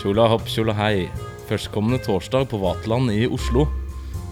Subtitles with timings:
[0.00, 1.10] Tjola hopp, tjola hei.
[1.44, 3.66] Førstkommende torsdag på Vaterland i Oslo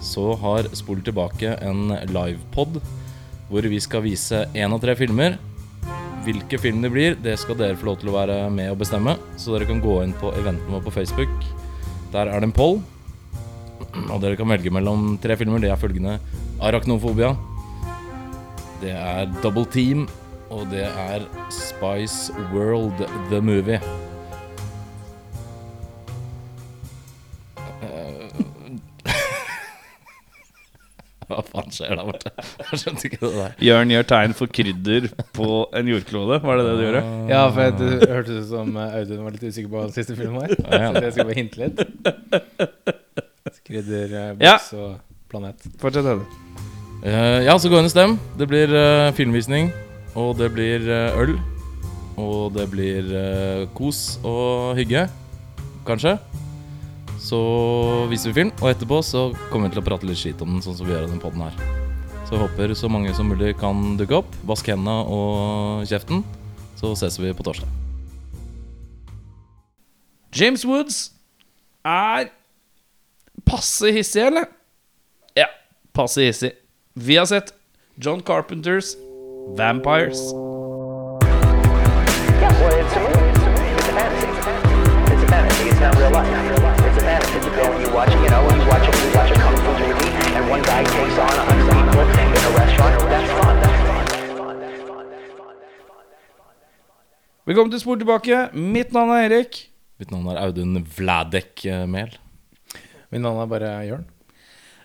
[0.01, 2.79] så har Spol tilbake en livepod
[3.51, 5.37] hvor vi skal vise én av tre filmer.
[6.25, 9.13] Hvilke film det blir, det skal dere få lov til å være med og bestemme.
[9.37, 11.37] Så dere kan gå inn på eventen vår på Facebook.
[12.17, 12.79] Der er det en poll.
[14.09, 15.61] Og dere kan velge mellom tre filmer.
[15.61, 16.17] Det er følgende
[16.65, 17.35] Arachnofobia.
[18.81, 20.07] Det er Double Team.
[20.49, 23.98] Og det er Spice World The Movie.
[31.79, 32.31] Skjer der borte?
[32.69, 33.55] Jeg skjønte ikke det der.
[33.69, 36.39] Jørn gjør tegn for krydder på en jordklode.
[36.45, 37.03] Var det det du gjorde?
[37.31, 40.15] Ja, for jeg- det hørtes ut som eh, Audun var litt usikker på den siste
[40.19, 40.55] filmen her.
[40.59, 41.77] Så jeg skal bare hinte litt.
[43.65, 44.57] Krydder, eh, Ja.
[44.57, 44.99] boks og
[45.31, 45.67] planet.
[45.81, 46.25] Fortsett, Audun.
[46.99, 48.17] Uh, ja, så gå inn og stem.
[48.37, 49.69] Det blir uh, filmvisning,
[50.19, 51.37] og det blir uh, øl.
[52.19, 53.05] Og det blir
[53.77, 55.05] kos og hygge,
[55.87, 56.17] kanskje.
[57.29, 57.39] Så
[58.09, 60.63] viser vi film, og etterpå så kommer vi til å prate litt skit om den,
[60.65, 61.57] sånn som vi gjør i denne podden her.
[62.25, 64.33] Så jeg håper så mange som mulig kan dukke opp.
[64.49, 66.23] Vask hendene og kjeften.
[66.79, 67.69] Så ses vi på torsdag.
[70.33, 70.99] James Woods
[71.85, 72.29] er
[73.49, 74.49] passe hissig, eller?
[75.37, 75.49] Ja,
[75.93, 76.53] passe hissig.
[76.97, 77.53] Vi har sett
[77.97, 78.95] John Carpenters
[79.57, 80.29] Vampires.
[87.89, 90.83] You watch, you know, you watch you watch a kung fu movie, and one guy
[90.83, 92.93] takes on a hundred people in a restaurant.
[93.11, 93.55] That's fun.
[93.63, 94.05] That's fun.
[94.13, 94.59] That's fun.
[94.61, 95.05] That's fun.
[95.09, 95.55] That's fun.
[96.13, 96.55] That's fun.
[97.49, 98.37] Velkommen til Spor tilbake.
[98.53, 99.57] Mitt navn er Erik.
[99.99, 102.13] Mitt navn er Audun Vladek eh, Mehl.
[103.09, 104.05] Min navn er bare Jørn.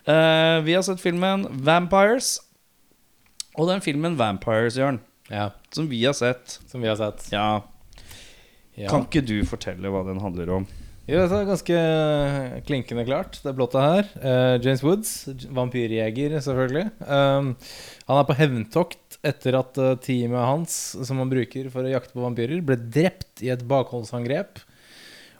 [0.09, 2.39] Eh, vi har sett filmen Vampires.
[3.53, 4.97] Og den filmen Vampires, Jørn,
[5.29, 7.27] Ja, som vi har sett som vi har sett.
[7.31, 7.61] Ja,
[8.75, 8.89] Ja.
[8.91, 10.65] Kan ikke du fortelle hva den handler om?
[11.05, 11.79] Jo, dette er ganske
[12.65, 14.07] klinkende klart, det blotte her.
[14.17, 15.11] Uh, James Woods,
[15.53, 16.87] vampyrjeger, selvfølgelig.
[17.05, 17.51] Um,
[18.07, 20.73] han er på hevntokt etter at eh, teamet hans,
[21.05, 24.61] som han bruker for å jakte på vampyrer, ble drept i et bakholdsangrep.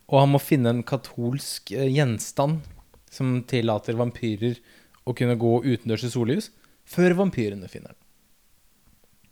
[0.09, 2.65] Og han må finne en katolsk eh, gjenstand
[3.13, 4.57] som tillater vampyrer
[5.05, 6.49] å kunne gå utendørs i sollys,
[6.85, 8.04] før vampyrene finner den.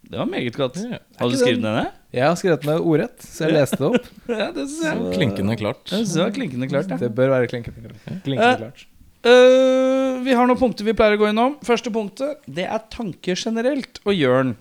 [0.04, 0.76] Det var meget godt.
[0.84, 0.98] Ja.
[1.20, 1.92] Har du skrevet den- ned?
[2.14, 4.10] Jeg har skrevet ned ordrett, så jeg leste det opp.
[4.30, 5.14] Ja, det synes jeg.
[5.18, 5.84] Klinkende klart.
[5.90, 6.98] Det var klinkende klart, ja.
[7.02, 8.20] Det bør være klinkende, klart.
[8.26, 8.84] klinkende Eh, klart.
[9.26, 11.56] uh, vi har noen punkter vi pleier å gå innom.
[11.66, 14.00] Første punktet, det er tanker generelt.
[14.06, 14.54] Og Jørn,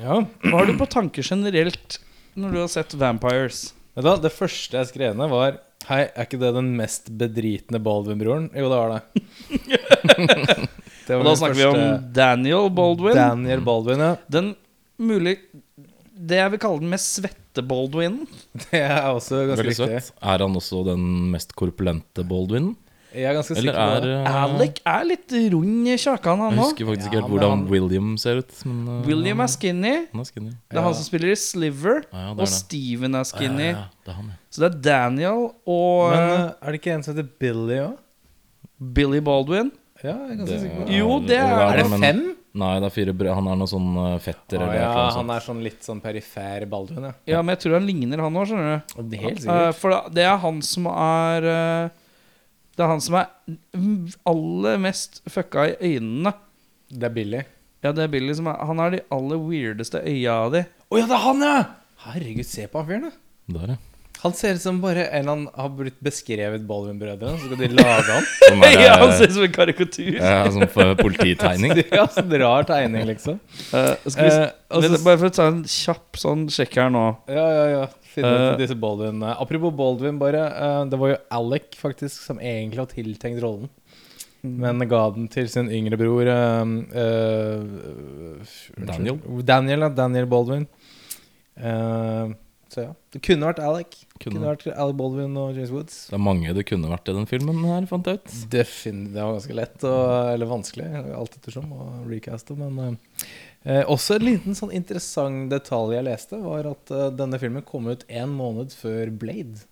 [0.00, 0.18] Ja.
[0.42, 1.98] hva har du på tanker generelt
[2.36, 3.72] når du har sett Vampires?
[3.96, 7.78] Vet du Det første jeg skrev ned, var Hei, er ikke det den mest bedritne
[7.78, 8.48] Baldwin-broren?
[8.58, 9.02] Jo, det var det.
[11.14, 13.14] Og da snakker vi om Daniel Baldwin.
[13.14, 14.16] Daniel Baldwin, ja.
[14.30, 14.54] Den
[14.98, 15.36] mulig
[16.16, 18.26] Det jeg vil kalle den mest svette Baldwinen.
[18.70, 20.02] Det er også ganske Veldig riktig.
[20.08, 20.12] søtt.
[20.22, 22.74] Er han også den mest korpulente Baldwin?
[23.16, 24.14] Jeg er ganske Eller sikker på er det.
[24.26, 26.64] eh, Alec er litt rund i kjakan, han Jeg òg.
[26.66, 28.52] husker faktisk ikke Ja, helt men hvordan han- William ser ut.
[28.66, 29.94] Men, eh, William er skinny.
[30.12, 30.50] Han er skinny.
[30.68, 32.02] Det er han som spiller i Sliver.
[32.12, 32.48] Ja, ja, det er og det.
[32.48, 33.70] Steven er skinny.
[33.70, 34.36] ja, ja, det er han, ja.
[34.50, 37.96] Så det er Daniel og Men eh, er det ikke en som heter Billy òg?
[38.92, 39.70] Billy Baldwin.
[40.04, 40.96] Ja, jeg er ganske Det sikker på det.
[40.98, 42.36] Jo, det er- er Er det men- fem?
[42.56, 43.34] Nei, det er fire brød.
[43.34, 46.00] Han er noe sånn eh, fetter ah, eller ja, noe han er sånn litt sånn
[46.00, 47.12] perifer Baldwin, ja.
[47.26, 49.02] Ja, men jeg tror han ligner han òg, skjønner du.
[49.10, 49.74] Det er Helt Eh, sikkert.
[49.74, 51.88] for det er han som er eh,
[52.76, 53.26] Det er han som er
[54.26, 56.32] aller mest fucka i øynene.
[56.90, 57.42] Det er Billy.
[57.82, 60.66] Ja, det er Billy som er Han har de aller weirdeste øya av de.
[60.90, 61.64] oh, ja, det er han, ja!
[62.06, 63.58] Herregud, se på han fyren, da.
[63.58, 63.76] Der, ja.
[64.22, 68.06] Han ser ut som bare en han har blitt beskrevet Baldwin-brødrene, så skal de lage
[68.14, 68.24] han.
[68.46, 70.08] Sånn er, ja, han eh, ser ut som en karikatur.
[70.16, 71.74] ja, sånn for polititegning.
[71.92, 73.36] ja, sånn rar tegning, liksom.
[73.70, 76.46] Uh, skal vi, uh, Eh, og men så- bare for å ta en kjapp sånn
[76.50, 77.04] sjekk her nå.
[77.30, 77.84] Ja, ja, ja.
[78.16, 80.46] Siden ut Eh, disse Baldwin Apropos Baldwin, bare.
[80.90, 83.68] det var jo Alec faktisk som egentlig har tiltenkt rollen.
[84.42, 86.24] Men ga den til sin yngre bror
[88.76, 89.18] Daniel.
[89.44, 89.86] Daniel.
[89.94, 90.66] Daniel Baldwin.
[91.56, 92.26] Eh,
[92.76, 92.92] så ja.
[93.14, 93.94] Det kunne vært Alec.
[94.20, 94.48] Kunne, Kunne.
[94.50, 95.94] vært Alec Baldwin og James Woods.
[96.10, 98.34] Det er mange det kunne vært i den filmen her, fant jeg ut.
[98.52, 100.02] Defin det var ganske lett, og,
[100.34, 102.56] eller vanskelig, alt ettersom, å recaste.
[102.60, 103.24] Men eh,
[103.64, 107.88] eh, også en liten sånn interessant detalj jeg leste, var at eh, denne filmen kom
[107.88, 109.64] ut en måned før Blade.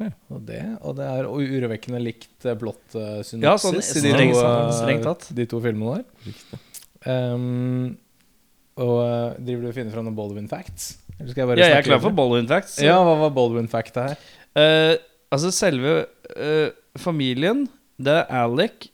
[0.00, 0.14] Ja.
[0.32, 4.30] Og, det, og det er urovekkende likt uh, blått uh, synopsis Ja, sånn i de
[4.32, 4.44] to,
[4.88, 5.26] eh, tatt.
[5.36, 6.62] de to filmene der.
[7.04, 7.98] Um,
[8.80, 10.94] og eh, driver du og finner fram noen Baldwin facts?
[11.20, 12.14] Eller skal jeg bare Ja, jeg er klar for?
[12.16, 12.78] Baldwin facts.
[12.82, 14.22] Ja, hva var Baldwin-facta her?
[14.56, 14.94] Eh,
[15.30, 17.66] altså selve eh, familien
[18.00, 18.88] Det er Alec,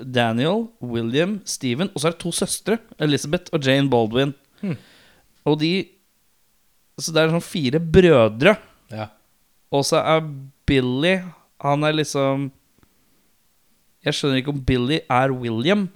[0.00, 4.74] Daniel, William, Steven Og så er det to søstre Elizabeth og Jane Baldwin Hmm.
[5.48, 5.86] Og de
[7.00, 8.56] Så det er sånn fire brødre
[8.92, 9.06] Ja.
[9.72, 10.20] Og så er
[10.68, 11.14] Billy
[11.64, 12.50] Han er liksom
[14.04, 15.86] Jeg skjønner ikke om Billy er William.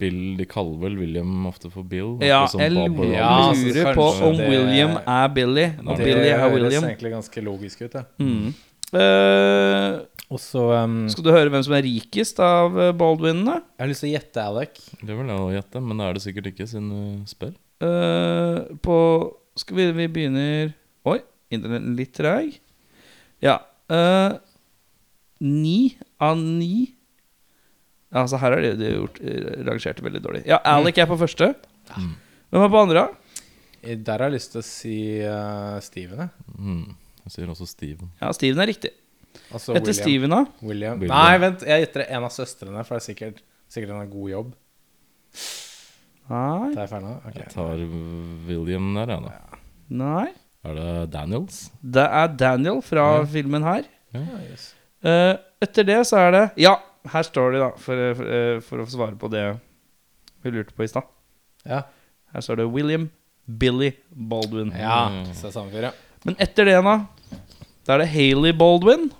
[0.00, 2.16] Bill, De kaller vel William ofte for Bill?
[2.24, 5.66] Ja, jeg lurer, Ja, på om det- William er Billy.
[5.84, 8.04] Og Det Billy er høres egentlig ganske logisk ut, det.
[8.18, 8.54] Mm.
[8.90, 10.00] Uh,
[10.34, 13.60] også, um, skal du høre hvem som er rikest av eh, Baldwinene?
[13.78, 14.80] Jeg har lyst til å gjette Alec.
[15.00, 17.54] Det vil jeg gjette, men det er det sikkert ikke, siden du spør.
[17.80, 18.96] Uh, på
[19.58, 20.74] Skal vi Vi begynner
[21.08, 21.18] Oi,
[21.50, 22.58] internetten litt treig.
[23.42, 23.58] Ja.
[23.90, 24.36] Uh,
[25.40, 26.99] Ni av ni Ja,
[28.12, 30.40] Altså, her har de, de gjort eh, rangert veldig dårlig.
[30.50, 31.52] Ja, Alec er på første.
[31.94, 33.04] Hvem er på andre?
[33.82, 36.18] I- Der har jeg lyst til å si uh, Steven.
[36.18, 36.30] jeg.
[36.58, 36.96] Mm.
[37.24, 38.10] Jeg sier også Steven.
[38.20, 38.90] Ja, Steven er riktig.
[39.54, 40.00] Altså Etter William.
[40.02, 40.40] Steven, da?
[40.66, 40.98] William.
[41.00, 41.14] William.
[41.14, 41.62] Nei, vent.
[41.70, 43.38] Jeg gjetter en av søstrene, for det er sikkert,
[43.70, 44.50] sikkert en god jobb.
[46.30, 46.70] Nei.
[46.74, 47.14] Det er ferdig nå?
[47.26, 47.38] Ok.
[47.40, 47.80] Jeg tar
[48.50, 49.60] William der, jeg, da.
[50.02, 50.26] Nei.
[50.66, 51.60] Er det Daniels?
[51.80, 53.24] Det er Daniel fra Ja.
[53.32, 53.86] filmen her.
[54.14, 54.20] Ja,
[54.50, 54.66] yes.
[55.06, 56.74] uh, etter det så er det Ja,
[57.08, 59.44] her står det, da, for, for, eh, for å svare på det
[60.44, 61.08] vi lurte på i stad.
[61.68, 61.82] Ja.
[62.34, 63.08] Her står det William
[63.46, 64.72] Billy Baldwin.
[64.76, 65.08] ja.
[65.10, 65.32] Mm.
[65.34, 65.92] Så samme fyr, ja.
[66.24, 66.96] Men etter det, da,
[67.86, 69.10] da er det Haley Baldwin.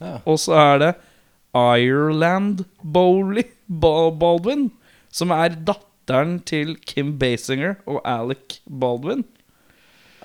[0.00, 0.20] ja.
[0.24, 0.92] Og så er det
[1.52, 4.70] Ireland Bowley Baldwin,
[5.12, 9.26] som er datteren til Kim Basinger og Alec Baldwin.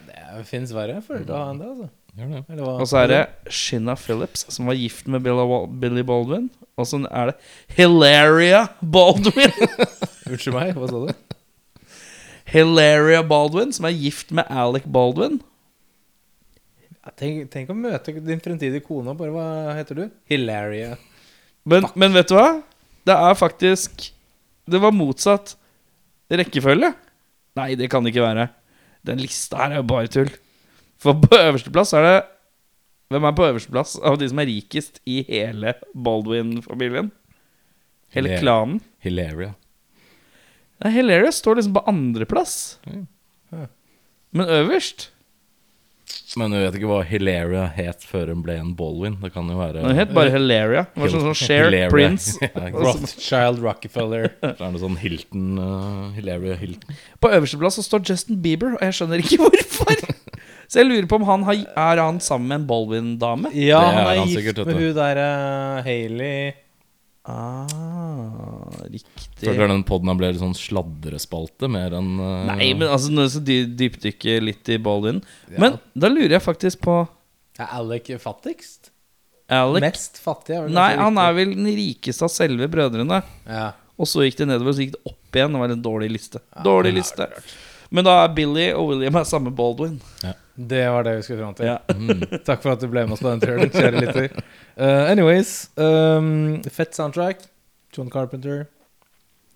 [0.08, 1.90] Det fins verre for å ha enn det, altså.
[2.18, 3.22] Og så er det
[3.54, 6.48] Shinna Phillips, som var gift med Billy Baldwin.
[6.78, 7.36] Og så er det
[7.78, 9.54] Hilaria Baldwin.
[10.30, 11.92] Unnskyld meg, hva sa du?
[12.48, 15.40] Hilaria Baldwin, som er gift med Alec Baldwin.
[17.18, 20.04] Tenk, tenk å møte din fremtidige kone og bare Hva heter du?
[20.28, 20.98] Hilaria.
[21.68, 22.58] Men, men vet du hva?
[23.08, 24.10] Det er faktisk
[24.68, 25.54] Det var motsatt
[26.28, 26.92] rekkefølge.
[27.56, 28.50] Nei, det kan det ikke være.
[29.08, 30.34] Den lista her er jo bare tull.
[31.02, 32.18] For på øverste plass er det
[33.14, 37.14] Hvem er på øverste plass av de som er rikest i hele Baldwin-familien?
[38.12, 38.82] Hele Hilar klanen?
[39.04, 39.54] Hilaria.
[40.84, 42.58] Nei, Hilaria står liksom på andreplass.
[42.84, 43.68] Ja.
[44.36, 45.08] Men øverst
[46.38, 49.18] Men jeg vet ikke hva Hilaria het før hun ble en Baldwin.
[49.24, 50.86] Det kan jo være Hun het bare Hilaria.
[50.94, 51.90] Det var sånn, sånn Share Hilaria.
[51.96, 52.38] Prince.
[52.44, 52.68] Ja.
[52.76, 54.30] Rothschild Rockefeller.
[54.60, 57.00] Så er det sånn Hilton uh, Hilaria Hilton.
[57.24, 60.08] På øverste plass så står Justin Bieber, og jeg skjønner ikke hvorfor.
[60.68, 63.52] Så jeg lurer på om han har, er han sammen med en Baldwin-dame.
[63.56, 65.28] Ja, han er er han gift sikkert, med hun derre
[65.88, 66.56] Hailey
[67.28, 69.42] Ah, riktig.
[69.42, 73.42] Føler den poden ble litt sånn sladrespalte mer enn uh, Nei, men altså nå så
[73.44, 75.20] dypdykker litt i Baldwin.
[75.60, 77.02] Men da lurer jeg faktisk på
[77.60, 78.94] Er Alec fattigst?
[79.52, 79.84] Alec.
[79.84, 80.56] Mest fattig?
[80.56, 83.22] er vel Nei, han er vel den rikeste av selve brødrene.
[83.48, 83.68] ja.
[83.98, 85.56] Og så gikk det nedover, og så gikk det opp igjen.
[85.56, 86.40] Det var en dårlig liste.
[86.62, 87.26] Dårlig ja, liste.
[87.90, 89.96] Men da er Billy og William er samme Baldwin.
[90.58, 91.68] Det var det vi skulle fram til.
[91.70, 91.78] Ja.
[92.48, 94.40] Takk for at du ble med oss på den turen, kjære lytter.
[94.74, 97.46] Uh, anyways, um, fett soundtrack.
[97.94, 98.66] John Carpenter.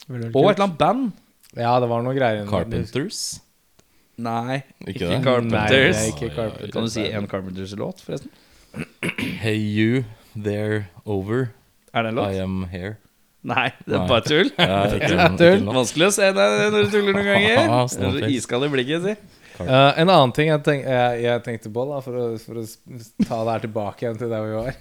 [0.07, 1.11] Veldig, veldig Og et eller annet band.
[1.57, 2.45] Ja, det var noe greier.
[2.49, 3.41] Carpenters.
[4.21, 5.19] Nei, Ikke ikke.
[5.25, 5.51] Carpenters.
[5.51, 6.73] Nei, er ikke Carpenters.
[6.75, 8.29] Kan du si en Carpenters-låt, forresten?
[9.41, 10.03] Hey you,
[10.35, 11.49] there, over.
[11.93, 12.35] Er det en låt?
[12.37, 12.95] I am here.
[13.41, 14.51] Nei, det er bare tull.
[14.53, 14.99] Ja, tull.
[15.01, 15.75] ikke en låt.
[15.81, 17.63] Vanskelig å se deg når du tuller noen ganger.
[18.21, 19.40] Er iskald i blikket, si.
[19.67, 22.65] Uh, en annen ting jeg, tenk, jeg, jeg tenkte på, da for å, for å
[23.27, 24.71] ta det her tilbake igjen til der vi var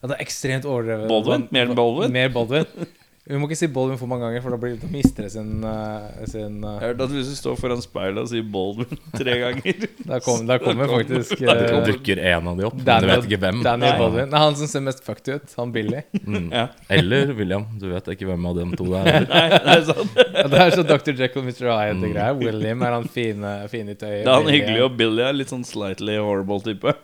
[0.00, 1.10] At det er ekstremt overdrevet.
[1.10, 1.46] Baldwin?
[1.52, 2.14] Mer enn Baldwin?
[2.14, 2.90] Mer Baldwin.
[3.30, 5.50] Vi må ikke si Baldwin for mange ganger, for da, blir, det mister det sin,
[5.62, 8.98] uh, sin uh, Jeg har hørt at hvis du står foran speilet og sier Baldwin
[9.20, 13.04] tre ganger Da kom- da kommer faktisk Det uh, dukker en av de opp, men
[13.04, 13.60] du vet ikke hvem.
[13.66, 14.00] Daniel Nei.
[14.02, 14.32] Baldwin.
[14.34, 15.54] Nei, han som ser mest fucked ut.
[15.60, 16.02] Han Billy.
[16.24, 16.48] Mm.
[16.60, 16.64] Ja.
[16.90, 17.68] Eller William.
[17.78, 19.28] Du vet ikke hvem av dem to det er.
[19.30, 20.18] Nei, det er sant.
[20.34, 21.12] Ja, det er så Dr.
[21.22, 21.68] Jekyll og Mr.
[21.70, 22.36] Hyde-greier.
[22.40, 24.24] William er han fine, fine i tøyet.
[24.26, 26.96] Det er han hyggelig, og Billy er litt sånn slightly horrible type.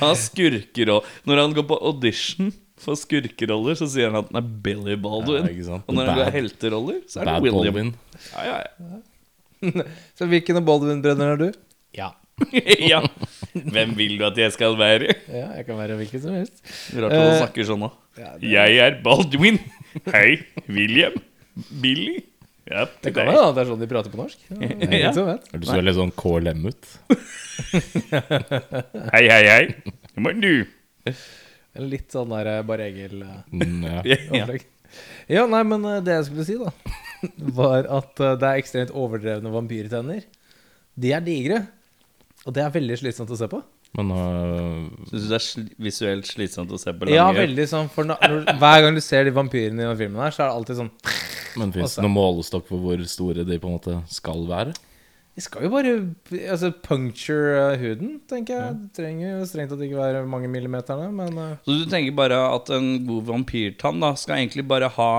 [0.00, 1.08] Han skurker òg.
[1.28, 2.52] Når han går på audition
[2.84, 5.48] for skurkeroller, så sier han at han er Billy Baldwin.
[5.50, 7.74] Ja, og når han går helteroller, så er det Bad William.
[7.78, 7.94] Baldwin.
[8.32, 9.00] Ja, ja, ja.
[10.18, 11.46] Så hvilken av Baldwin-brødrene er du?
[11.96, 12.10] Ja.
[12.92, 12.98] ja.
[13.54, 15.14] Hvem vil du at jeg skal være?
[15.30, 15.46] ja.
[15.56, 16.60] Jeg kan være hvilken som helst.
[16.98, 17.90] Rart at han Eh, snakker sånn nå.
[18.20, 19.58] Ja, det, Jeg er Baldwin.
[20.12, 21.16] Hei, William.
[21.80, 22.18] Billy.
[22.66, 24.40] Ja, det kan være at det er sånn de prater på norsk.
[24.50, 25.36] Ja, det er Ja.
[25.52, 26.92] Du så litt sånn KLM ut.
[29.14, 29.64] Hei, hei, hei.
[30.14, 30.52] Hvem er du?
[31.74, 33.84] En Litt sånn der eh, bare Egil eh, Mm,
[35.28, 35.44] ja.
[35.50, 36.70] Nei, men eh, det jeg skulle si, da,
[37.60, 40.26] var at det er ekstremt overdrevne vampyrtenner.
[40.94, 41.64] De er digre.
[42.44, 43.62] Og det er veldig slitsomt å se på.
[43.94, 47.86] Men uh, Syns du det er sli visuelt slitsomt å se på Ja, veldig sånn
[47.94, 50.50] For når, når, hver gang du ser de vampyrene i den filmen her, så er
[50.50, 50.90] det alltid sånn
[51.60, 54.74] Men fins det noen målestokk for hvor store de på en måte skal være?
[55.34, 55.92] De skal jo bare
[56.46, 58.74] altså, puncture eh, huden, tenker jeg.
[58.84, 62.38] Det trenger jo strengt tatt ikke være mange millimeterne, men eh, Så du tenker bare
[62.54, 65.10] at en god vampyrtann da skal egentlig bare ha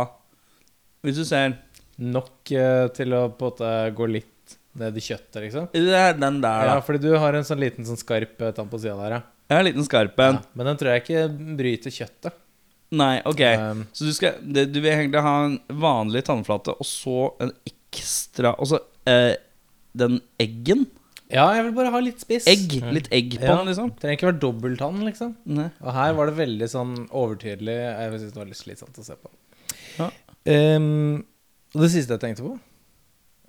[1.03, 1.57] Hvis du ser
[1.99, 4.31] nok eh, til å på en måte gå litt
[4.75, 5.67] ned i kjøttet, liksom.
[5.71, 6.81] Det er den der, Ja, da.
[6.83, 9.21] fordi du har en sånn liten sånn skarp eh, tann på sida der, ja.
[9.47, 10.39] Jeg har en liten skarp en.
[10.41, 10.49] ja.
[10.57, 11.21] Men den tror jeg ikke
[11.59, 12.35] bryter kjøttet.
[12.95, 13.41] Nei, ok.
[13.61, 17.51] Um, Så du, skal, det, du vil egentlig ha en vanlig tannflate, og så en
[17.67, 18.79] ekstra Og så
[19.09, 19.33] eh,
[19.95, 20.85] den eggen.
[21.31, 22.45] ja, jeg vil bare ha litt spiss.
[22.51, 22.75] Egg.
[22.93, 23.55] Litt egg på Ja.
[23.57, 23.91] den, liksom.
[23.99, 25.35] Trenger ikke være dobbelttann, liksom.
[25.45, 25.69] Nei.
[25.81, 27.75] Og her var det veldig sånn overtydelig.
[27.81, 29.31] Jeg synes det var litt slitsomt å se på.
[29.97, 30.09] Ja.
[30.45, 31.25] Ehm,
[31.73, 32.59] og det siste jeg tenkte på,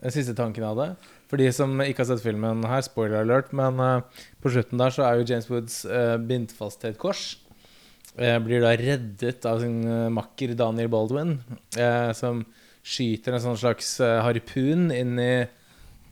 [0.02, 0.96] den siste tanken jeg hadde
[1.28, 4.00] For de som ikke har sett filmen her, spoiler alert, men eh,
[4.40, 7.36] på slutten der så er jo James Woods uh, bindt fast til et kors.
[8.16, 11.34] Eh, blir da reddet av sin eh, makker Daniel Baldwin,
[11.76, 12.44] eh, som
[12.86, 15.32] skyter en sånn slags eh, harpun inn i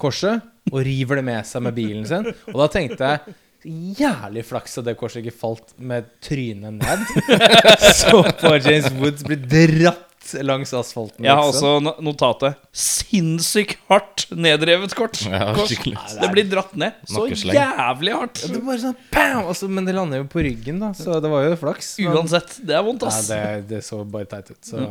[0.00, 2.28] korset og river det med seg med bilen sin.
[2.52, 3.34] Og da tenkte jeg
[3.64, 7.04] Jævlig flaks at det korset ikke falt med trynet ned.
[7.96, 11.24] Så får James Woods bli dratt langs asfalten.
[11.24, 11.64] Jeg har liksom.
[11.70, 12.58] også no- notatet.
[12.76, 15.16] Sinnssykt hardt nedrevet kort.
[15.24, 15.70] Ja, Kors.
[15.72, 15.96] skikkelig.
[16.20, 16.98] Det blir dratt ned.
[17.08, 17.56] Så Nakkesleng.
[17.56, 18.42] jævlig hardt.
[18.42, 19.48] Ja, det var bare sånn bam!
[19.54, 21.94] Altså, men det lander jo på ryggen, da, så det var jo flaks.
[22.02, 22.58] Men, Uansett.
[22.68, 23.40] Det er vondt, Nei, det,
[23.72, 24.60] det så bare teit ut.
[24.60, 24.84] Så.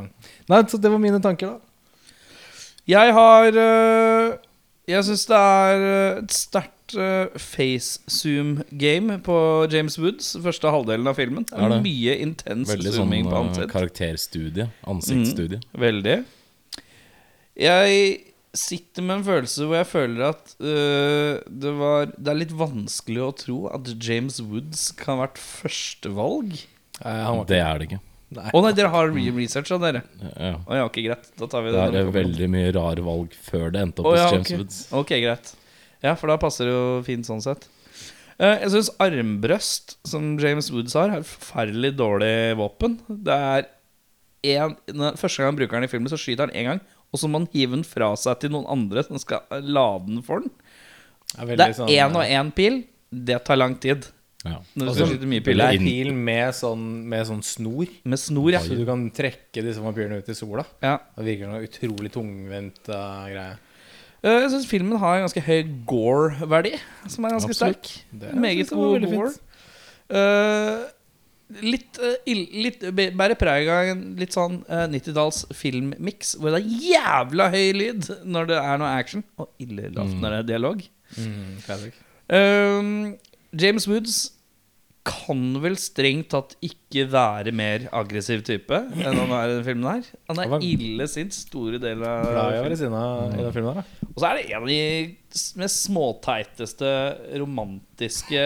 [0.50, 1.70] Nei, så det var mine tanker, da.
[2.90, 4.34] Jeg har øh,
[4.90, 9.38] Jeg syns det er øh, et sterkt øh, face-zoom-game på
[9.72, 11.46] James Woods første halvdelen av filmen.
[11.48, 11.80] Det Er det?
[11.86, 13.72] mye intens Veldig sånn zooming på eh, ansikt.
[13.72, 14.68] karakterstudie.
[14.92, 15.62] Ansiktsstudie.
[15.80, 16.18] Veldig.
[17.56, 18.20] Jeg
[18.54, 23.24] sitter med en følelse hvor jeg føler at uh, det, var, det er litt vanskelig
[23.26, 26.54] å tro at James Woods kan ha vært førstevalg.
[27.02, 28.02] Eh, han Det er det ikke.
[28.36, 28.50] Nei.
[28.54, 30.02] Å nei, dere har re researcha, dere?
[30.40, 30.54] Ja.
[30.66, 31.30] Å ja, ok, greit.
[31.40, 32.02] Da tar vi Det det.
[32.02, 34.58] er veldig mye rare valg før det endte opp hos ja, James ok.
[34.62, 34.80] Woods.
[35.04, 35.54] Ok, greit.
[36.04, 37.68] Ja, for da passer det jo fint sånn sett.
[38.40, 42.98] Eh, jeg syns armbrøst, som James Woods har, er forferdelig dårlig våpen.
[43.08, 43.68] Det er
[44.58, 46.82] en, når- Første gang han bruker den i filmen, så skyter han én gang,
[47.14, 50.24] og så må han hive den fra seg til noen andre som skal lade den
[50.26, 50.52] for den.
[51.38, 52.84] Det er er sånn, én og én pil.
[53.14, 54.08] Det tar lang tid.
[54.44, 54.58] Ja.
[54.76, 58.20] Når du Og skal skyte mye er inn- pil med sånn, med sånn snor, Med
[58.20, 58.60] snor, ja.
[58.60, 60.66] så du kan trekke disse vampyrene ut i sola.
[60.84, 60.98] ja.
[61.16, 63.58] Det virker som en utrolig tungvint uh, greie.
[64.24, 66.74] Eh, Jeg syns filmen har en ganske høy gore-verdi,
[67.08, 67.86] som er ganske Absolutt.
[67.88, 68.04] sterk.
[68.20, 69.32] Det Meget god gore.
[69.32, 69.40] fint.
[70.10, 70.84] Eh,
[71.64, 76.64] litt, uh, ill, litt Bærer preg av en litt sånn uh, 90-talls filmmiks, hvor det
[76.66, 80.50] er jævla høy lyd når det er noe action, og ille lavt når det er
[80.52, 80.84] dialog.
[81.16, 81.94] Mm.
[82.34, 83.18] Um,
[83.54, 84.33] James Woods
[85.04, 89.90] kan vel strengt tatt ikke være mer aggressiv type enn han er i denne filmen
[89.90, 90.06] her.
[90.32, 92.70] Han er var- ille sint store deler av Glad i å være filmen.
[92.70, 94.08] ved siden av i den filmen her, da.
[94.14, 95.18] Og så er det en av de
[95.60, 96.94] mest småteiteste
[97.42, 98.46] romantiske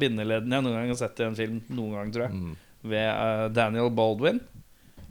[0.00, 1.60] bindeleddene jeg noen gang har sett i en film.
[1.68, 2.40] Noen gang, tror jeg.
[2.40, 2.56] Mm.
[2.90, 4.40] Ved eh, Daniel Baldwin.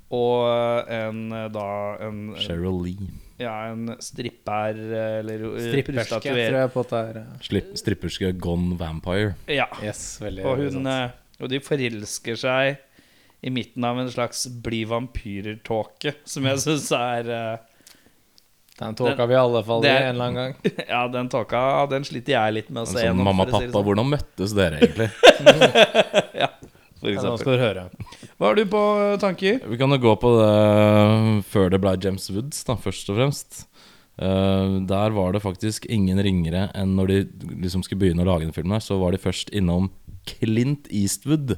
[0.10, 1.68] Og en eh, da
[2.08, 3.10] en, Cheryl Lee.
[3.40, 7.22] Ja, en stripper eh, eller eh, Stripperske, tror jeg på at det er.
[7.24, 9.34] uh, stripperske Gone Vampire.
[9.48, 9.70] Ja.
[9.84, 12.78] Yes, veldig Og, hun, eh, og de forelsker seg
[13.42, 17.30] i midten av en slags bli vampyrer-tåke, som jeg syns er
[18.80, 20.74] Den tåka vi i alle fall i en er- eller annen gang.
[20.92, 23.24] Ja, den tåka den sliter jeg litt med å se Altså, gjennom.
[23.28, 23.86] mamma og si pappa, sånn.
[23.88, 25.10] hvordan møttes dere egentlig?
[26.44, 26.48] ja,
[27.00, 27.84] For Ja, nå skal du høre.
[28.40, 29.60] Hva har du på eh, tanker?
[29.68, 30.52] Vi kan jo gå på det
[31.52, 33.66] før det ble James Woods, da, først og fremst.
[34.20, 37.20] Uh, der var det faktisk ingen ringere enn når de
[37.64, 39.88] liksom skulle begynne å lage den filmen her, så var de først innom
[40.28, 41.56] Clint Eastwood.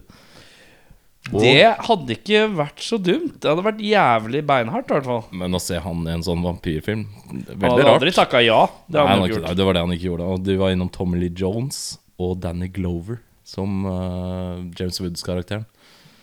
[1.30, 3.40] Og- Det hadde ikke vært så dumt.
[3.42, 5.24] Det hadde vært jævlig beinhardt, i hvert fall.
[5.32, 8.02] Men å se han i en sånn vampyrfilm Han Veldig hadde rart.
[8.02, 8.66] aldri takka ja.
[8.90, 10.30] Det Nei, han han ikke det var det han ikke gjorde.
[10.34, 15.66] Og de var innom Tommy Lee Jones og Danny Glover som uh, James Woods-karakteren.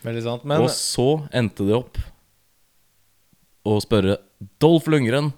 [0.05, 0.45] Veldig sant.
[0.49, 1.99] Men og så endte det opp
[3.69, 4.19] å spørre
[4.62, 5.33] Dolph Lundgren.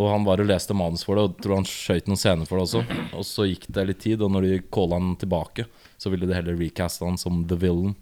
[0.00, 2.56] Og han var og leste manus for det, og tror han skøyt noen scener for
[2.56, 2.80] det også.
[3.18, 5.66] Og så gikk det litt tid, og når de calla han tilbake,
[6.00, 7.92] så ville de heller recaste han som The Villain.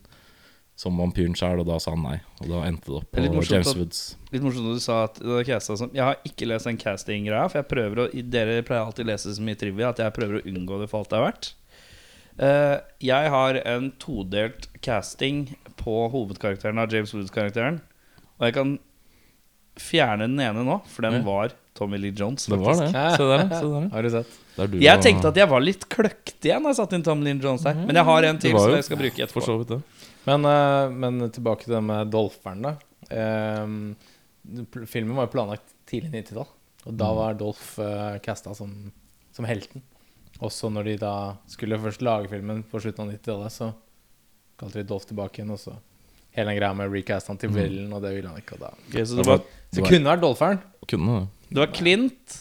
[0.78, 2.20] Som vampyren sjøl, og da sa han nei.
[2.38, 4.02] Og da endte det opp på morsomt James at- Woods.
[4.30, 7.66] Litt morsomt at du sa at som Jeg har ikke lest den casting-greia, for jeg
[7.72, 10.78] prøver å Dere pleier alltid å lese så mye trivia at jeg prøver å unngå
[10.78, 11.50] det for alt det er verdt.
[12.38, 17.80] Eh, jeg har en todelt casting på hovedkarakteren av James Woods-karakteren.
[18.38, 18.76] Og jeg kan
[19.78, 22.46] fjerne den ene nå, for den var Tommy Lee Jones.
[22.50, 22.90] Det var det.
[22.90, 23.88] Se der, se der.
[23.92, 24.36] har du sett?
[24.56, 27.26] Det du Jeg tenkte at jeg var litt kløktig igjen da jeg satte inn Tommy
[27.26, 27.78] Lee Jones der.
[27.78, 29.80] Men jeg har en til som jeg skal bruke etterpå.
[30.28, 32.74] Men, eh, men tilbake til det med Dolferen, da.
[33.14, 33.94] Ehm,
[34.86, 36.48] filmen var jo planlagt tidlig 90-tall.
[36.88, 38.70] Og da var Dolph uh, casta som,
[39.36, 39.82] som helten.
[40.44, 41.12] Også når de da
[41.50, 43.72] skulle først lage filmen på slutten av 90-tallet, så
[44.58, 45.74] kalte de Dolph tilbake igjen, og så
[46.36, 48.58] hele den greia med recast han til villain, og det ville han ikke.
[48.58, 48.72] Og da.
[48.88, 49.42] Okay, så det var,
[49.72, 50.60] Så det kunne vært Dolpheren.
[50.88, 51.28] Kunne det.
[51.50, 52.36] det var Clint,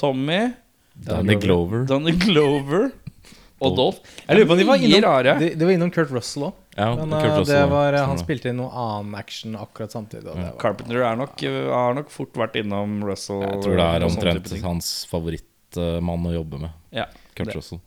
[0.00, 0.42] Tommy,
[0.94, 1.84] Danny Glover.
[1.90, 2.92] Danny Glover
[3.64, 4.00] og Dolph.
[4.28, 5.34] Jeg lurer på om de var innom, rare.
[5.42, 6.60] de, de var innom Kurt Russell òg.
[6.74, 9.92] Ja, Men Kurt eh, Russell, det var, eh, han spilte inn noe annen action akkurat
[9.94, 10.26] samtidig.
[10.30, 13.44] Og det var, Carpenter er nok, har nok fort vært innom Russell.
[13.44, 16.74] Jeg tror det er omtrent hans favorittmann å jobbe med.
[16.94, 17.54] Ja, Det.
[17.56, 17.80] Russell.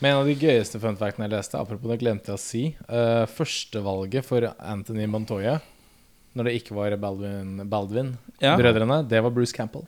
[0.00, 2.64] Men en av de gøyeste fun factene jeg leste, apropos det glemte jeg å si
[2.90, 5.58] uh, Førstevalget for Anthony Montoya,
[6.36, 8.56] når det ikke var Baldwin, Baldwin Ja.
[8.60, 9.86] brødrene, det var Bruce Campbell.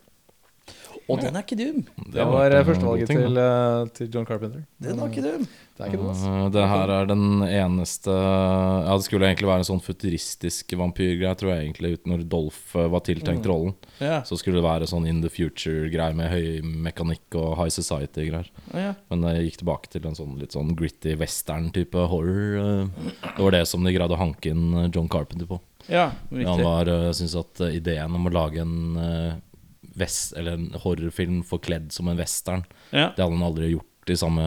[1.08, 1.84] Og den er ikke dum!
[2.12, 4.64] Det var det var førstevalget ting, til, uh, til John Carpenter.
[4.84, 5.46] Den var ikke dum.
[5.78, 6.30] Det er ikke noe, altså.
[6.34, 11.36] Uh, det her er den eneste Ja, det skulle egentlig være en sånn futuristisk vampyrgreie,
[11.38, 13.50] tror jeg egentlig, når Dolph uh, var tiltenkt Mm.
[13.52, 13.74] rollen.
[14.00, 14.24] Yeah.
[14.26, 18.50] Så skulle det være sånn in the future-greie med høy mekanikk og high society-greier.
[18.74, 18.94] Yeah.
[19.08, 22.58] Men det gikk tilbake til en sånn litt sånn gritty western-type horror.
[22.58, 25.60] uh, Det var det som de greide å hanke inn John Carpenter på.
[25.88, 29.40] ja Han var, syntes at ideen om å lage en,
[29.98, 33.12] vest, eller en horrorfilm forkledd som en western, Ja.
[33.14, 33.84] det hadde han aldri gjort
[34.14, 34.44] i samme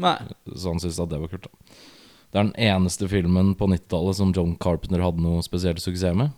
[0.00, 0.16] Nei.
[0.54, 1.48] så han syntes at det var kult.
[1.48, 1.74] da
[2.30, 6.30] Det er den eneste filmen på 90-tallet som John Carpenter hadde noe spesiell suksess med.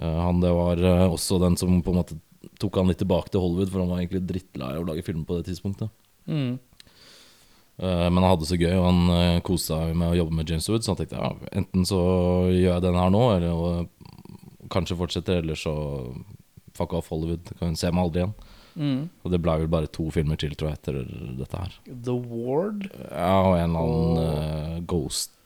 [0.00, 2.18] Eh, han det var eh, også den som på en måte
[2.60, 5.24] tok han litt tilbake til Hollywood, for han var egentlig drittlei av å lage film
[5.28, 5.92] på det tidspunktet.
[6.26, 6.58] Mm.
[7.80, 10.52] Eh, men han hadde det så gøy, og han koste seg med å jobbe med
[10.52, 12.00] James Wood, så han tenkte ja, enten så
[12.48, 13.88] gjør jeg den her nå, eller
[14.72, 15.74] kanskje fortsetter, eller så
[16.76, 17.52] fuck off Hollywood.
[17.58, 18.34] Kan hun se meg aldri igjen.
[18.80, 19.00] Mm.
[19.24, 21.00] Og det ble vel bare to filmer til, tror jeg, etter
[21.36, 21.74] dette her.
[21.90, 22.86] The Ward.
[23.10, 25.36] Ja, og en eller annen uh, Ghost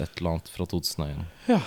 [0.00, 1.20] Et eller annet fra 2001.
[1.52, 1.60] Ja.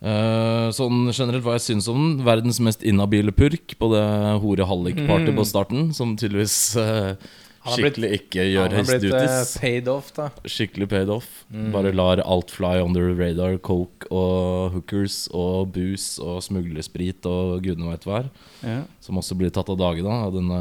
[0.00, 2.12] Uh, sånn generelt hva jeg syns om den.
[2.24, 4.04] Verdens mest inhabile purk på det
[4.44, 9.88] hore-hallik-partyet på starten, som tydeligvis eh, blitt- skikkelig ikke gjør Han har blitt eh, paid
[9.92, 10.30] off, da.
[10.48, 11.28] Skikkelig paid off.
[11.74, 13.58] Bare lar alt fly under radar.
[13.60, 18.22] Coke og hookers og booze og smuglersprit og gudene veit hva.
[18.64, 18.82] Ja.
[19.04, 20.60] Som også blir tatt av dage da av denne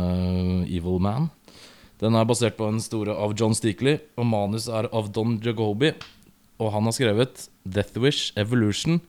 [0.67, 1.29] Evil Man.
[1.99, 5.91] Den er basert på en store av John Steakley, og manus er av Don Jagobi.
[6.59, 9.01] Og han har skrevet Death Wish, Evolution,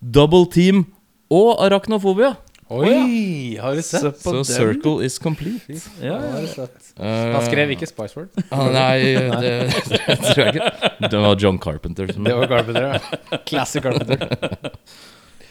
[0.00, 0.86] Double Team
[1.32, 2.34] og Arachnofobia.
[2.74, 3.56] Oi!
[3.60, 4.18] Har du Se sett?
[4.24, 4.44] på Så den.
[4.44, 5.78] circle is complete.
[6.02, 6.92] Ja, Har du sett?
[6.98, 8.30] Eh, Han skrev ikke Spice World.
[8.50, 9.54] ah, Nei, det,
[10.06, 10.92] det tror jeg ikke.
[11.10, 12.12] Det var John Carpenter.
[12.12, 13.38] Som, Det var Carpenter, ja.
[13.46, 14.72] Classic Carpenter.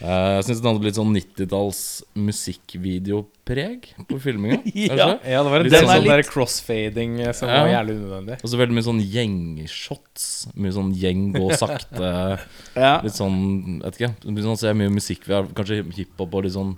[0.04, 1.78] Eh, jeg syns den hadde blitt sånn 90-talls
[2.18, 4.58] musikkvideopreg på filminga.
[4.74, 5.06] Ja.
[5.24, 7.62] Ja, det var en del sånn sånn litt- crossfading eh, som Ja.
[7.62, 8.36] var jævlig unødvendig.
[8.42, 10.26] Og så veldig mye sånn gjengshots.
[10.60, 12.10] Mye sånn gjeng gå sakte.
[12.76, 13.00] ja.
[13.06, 14.12] Litt sånn, vet ikke
[14.44, 16.74] man ser mye musikk vi har, Kanskje hiphop og litt sånn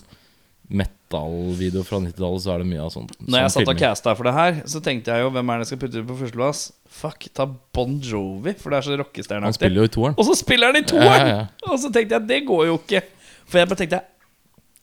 [0.67, 4.27] metal-video fra 90-tallet, så er det mye av sånn Når jeg satt og casta for
[4.27, 6.63] det her, så tenkte jeg jo hvem er det jeg skal putte på førsteplass?
[6.97, 10.17] Fuck, ta Bon Jovi, for det er så Han spiller jo i toeren.
[10.19, 11.31] Og så spiller han i toeren!
[11.31, 11.71] ja, ja.
[11.71, 13.05] Og så tenkte jeg det går jo ikke.
[13.47, 14.03] For jeg bare tenkte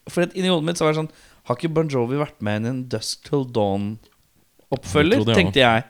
[0.08, 1.12] For inni hodet mitt så var det sånn
[1.48, 5.26] Har ikke Bon Jovi vært med i en Dusk Till Dawn-oppfølger?
[5.34, 5.84] Tenkte jeg.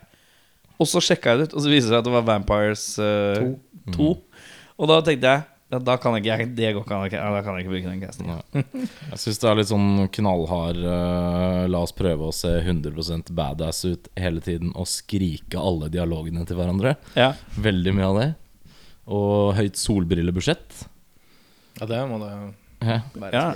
[0.83, 2.87] Og så sjekka jeg det ut, og så viser det seg at det var Vampires
[2.99, 3.53] uh,
[3.95, 4.09] 2.
[4.75, 7.43] Og da tenkte jeg da kan ikke jeg Det går kan jeg ikke, ja, da
[7.45, 8.31] kan jeg ikke bruke den casten.
[8.31, 8.65] Ja.
[9.13, 13.85] Jeg syns det er litt sånn knallhard uh, La oss prøve å se 100 badass
[13.87, 16.97] ut hele tiden og skrike alle dialogene til hverandre.
[17.19, 17.33] Ja.
[17.61, 18.29] Veldig mye av det.
[19.05, 20.85] Og høyt solbrillebudsjett.
[21.81, 23.33] Ja, det må det være.
[23.35, 23.49] Ja.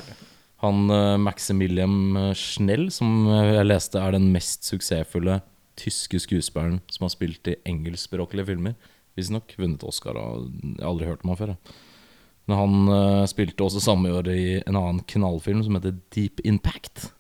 [0.65, 5.39] Han uh, Maximilian Schnell, som eh, jeg leste er den mest suksessfulle
[5.79, 8.75] tyske skuespilleren som har spilt i engelskspråklige filmer.
[9.19, 9.55] Visstnok.
[9.59, 11.55] Vunnet Oscar og Jeg har aldri hørt om han før.
[11.55, 11.77] Jeg.
[12.49, 17.11] Men han uh, spilte også samme år i en annen knallfilm som heter Deep Impact.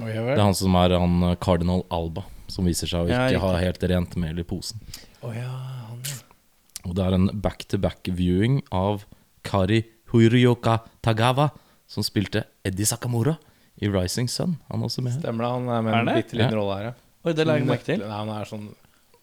[0.00, 3.24] Oh, Det er han som er han eh, Cardinal Alba, som viser seg å Ja,
[3.28, 4.78] ikke ha helt rent mel i posen.
[5.26, 5.48] Oh, ja,
[5.90, 6.18] han ja.
[6.86, 9.02] Og det er en back-to-back-viewing av
[9.44, 11.50] Kari Huryoka Tagawa,
[11.90, 13.34] som spilte Eddie Sakamura
[13.82, 14.56] i Rising Sun.
[14.70, 15.20] Han er også med her.
[15.24, 15.50] Stemmer det.
[15.56, 16.56] Han er med Er en bitte liten Ja.
[16.62, 16.94] rolle her, ja.
[17.26, 18.00] Oi, det la jeg merke til.
[18.06, 18.68] Nei, han er sånn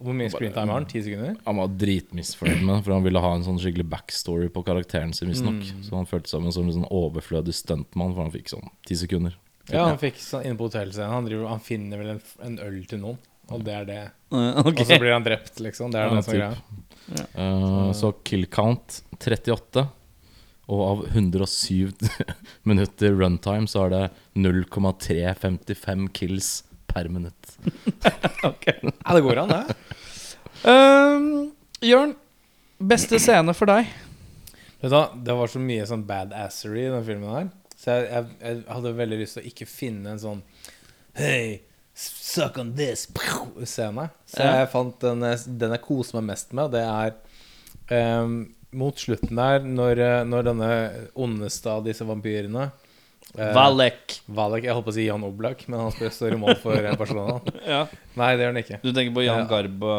[0.03, 0.85] Hvor mye screentime har han?
[0.91, 1.35] Ti sekunder?
[1.45, 5.13] Han var dritmisfornøyd med det, for han ville ha en sånn skikkelig backstory på karakteren
[5.15, 5.61] sin, visstnok.
[5.63, 5.83] Mm.
[5.87, 9.37] Så han følte seg som en sånn overflødig stuntmann, for han fikk sånn ti sekunder.
[9.71, 11.09] Ja, han fikk sånn inne på hotellscenen.
[11.15, 13.17] Han, driver- han finner vel en, en øl til noen,
[13.49, 14.01] og det er det.
[14.29, 14.65] Okay.
[14.73, 14.79] ok.
[14.83, 15.91] Og så blir han drept, liksom.
[15.95, 16.73] Det er Ja, det som er typ.
[17.05, 17.25] greia.
[17.45, 19.87] Eh, så kill count 38.
[20.75, 21.93] Og av 107
[22.69, 24.03] minutter runtime så er det
[24.43, 26.63] 0,355 kills
[26.95, 27.51] per minutt.
[29.05, 29.75] Ja, det går an, det.
[30.65, 31.27] Um,
[31.85, 32.15] Jørn,
[32.81, 33.89] beste scene for deg?
[34.81, 37.47] Vet du hva, Det var så mye sånn badassery i den filmen her.
[37.75, 40.41] Så jeg, jeg, jeg hadde veldig lyst til å ikke finne en sånn
[41.15, 41.59] Hey,
[41.95, 43.05] suck on this
[43.67, 44.09] scene.
[44.27, 44.55] Så Ja.
[44.63, 48.95] jeg fant den, jeg- den jeg koser meg mest med, og det er um, mot
[48.99, 50.69] slutten der, når, eh, når denne
[51.15, 52.84] ondeste av disse vampyrene eh,
[53.35, 54.15] Valek.
[54.31, 56.95] Valek, Jeg holdt på å si Jan Oblak, men han står større mål for eh,
[56.99, 57.37] Barcelona.
[57.65, 57.83] Ja.
[58.15, 58.77] Nei, det gjør han ikke.
[58.83, 59.95] Du tenker på Jan Garba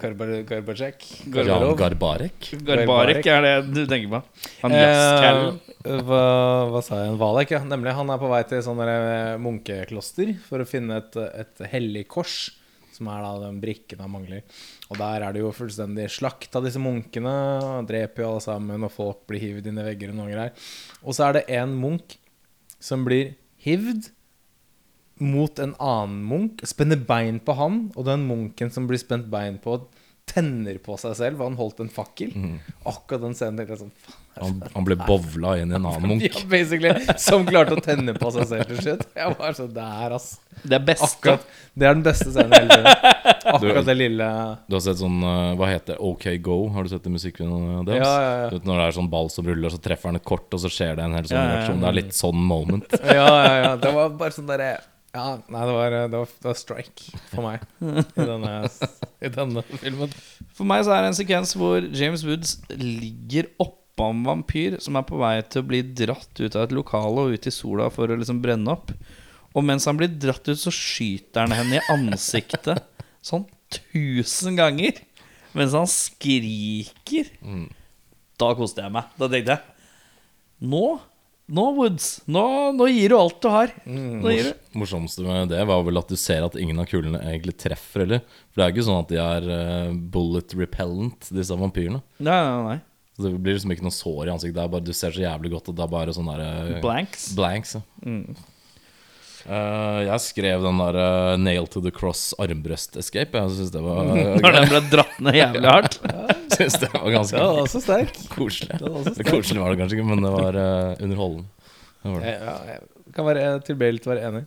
[0.00, 1.04] Garba Garbacek.
[1.30, 2.48] Jan Garbarek?
[2.66, 4.22] Garbarek er det du tenker på?
[4.64, 6.22] Han Eh, hva,
[6.72, 7.18] hva sa jeg?
[7.20, 7.60] Valek, ja.
[7.64, 7.94] Nemlig.
[7.96, 12.50] Han er på vei til sånne eh, munkekloster for å finne et, et hellig kors,
[12.92, 14.42] som er da den brikken han mangler.
[14.90, 17.32] Og der er det jo fullstendig slakt av disse munkene.
[17.88, 20.66] Dreper jo alle sammen, og folk blir hivd inn i vegger og noe greier.
[21.04, 22.18] Og så er det en munk
[22.80, 24.10] som blir hivd
[25.20, 29.60] mot en annen munk, spenner bein på han, og den munken som blir spent bein
[29.60, 29.76] på,
[30.30, 32.32] tenner på seg selv, han holdt en fakkel.
[32.86, 36.06] Akkurat den scenen tenkte jeg sånn faen, Han, han ble bowla inn i en annen
[36.14, 36.22] munk.
[36.28, 36.92] ja, basically.
[37.20, 39.02] Som klarte å tenne på seg selv til slutt.
[39.18, 40.28] Jeg var sånn Der, ass.
[40.62, 41.08] Det er beste.
[41.08, 41.48] Akkurat.
[41.74, 43.18] Det er den beste scenen i hele tiden.
[43.54, 44.26] Akkurat det lille
[44.68, 45.98] Du har sett sånn eh, Hva heter det?
[46.06, 46.56] OK Go?
[46.74, 48.04] Har du sett det musikkvideoen deres?
[48.04, 48.60] Ja, ja, ja.
[48.68, 50.98] Når det er sånn ball som ruller, så treffer han et kort, og så skjer
[51.00, 51.58] det en hel sånn Ja, ja, ja.
[51.58, 51.82] reaksjon.
[51.82, 52.96] Det er litt sånn moment.
[53.00, 53.74] Ja, ja, ja.
[53.80, 54.70] Det var bare sånn derre
[55.10, 58.52] ja, nei, det var, det, var, det var strike for meg i denne,
[59.26, 60.12] i denne filmen.
[60.54, 64.96] For meg så er det en sekvens hvor James Woods ligger oppå en vampyr som
[64.96, 67.88] er på vei til å bli dratt ut av et lokale og ut i sola
[67.92, 68.94] for å liksom brenne opp.
[69.50, 72.84] Og mens han blir dratt ut, så skyter han henne i ansiktet
[73.28, 75.02] sånn tusen ganger.
[75.58, 77.32] Mens han skriker.
[78.38, 79.10] Da koste jeg meg.
[79.18, 79.66] Da tenkte jeg
[80.70, 81.00] Nå,
[81.50, 82.44] nå Woods, nå,
[82.76, 83.72] nå gir du alt du har.
[83.86, 87.20] Nå gir du morsomste med det var vel at du ser at ingen av kulene
[87.24, 88.22] egentlig treffer heller.
[88.50, 92.02] For det er ikke sånn at de er uh, bullet repellent, disse vampyrene.
[92.22, 92.78] Nei, nei, nei.
[93.16, 94.62] Så det blir liksom ikke noe sår i ansiktet.
[94.72, 97.30] Bare, du ser så jævlig godt, og det er bare sånn der uh, Blanks.
[97.36, 97.84] Blanks, ja.
[99.46, 103.38] Eh, jeg skrev den der uh, nail to the cross armbrøst escape.
[103.38, 104.02] Jeg syns det var
[104.44, 105.96] Når den ble dratt ned jævlig hardt.
[106.56, 108.18] Synes det var ganske Ja, det var også sterk.
[108.34, 108.76] koselig.
[108.76, 111.70] Det var også Det koselig var det kanskje ikke, men det var eh, underholdende.
[112.02, 112.34] Det var det.
[112.34, 114.44] Ja, jeg kan være tilbøyelig til å være enig.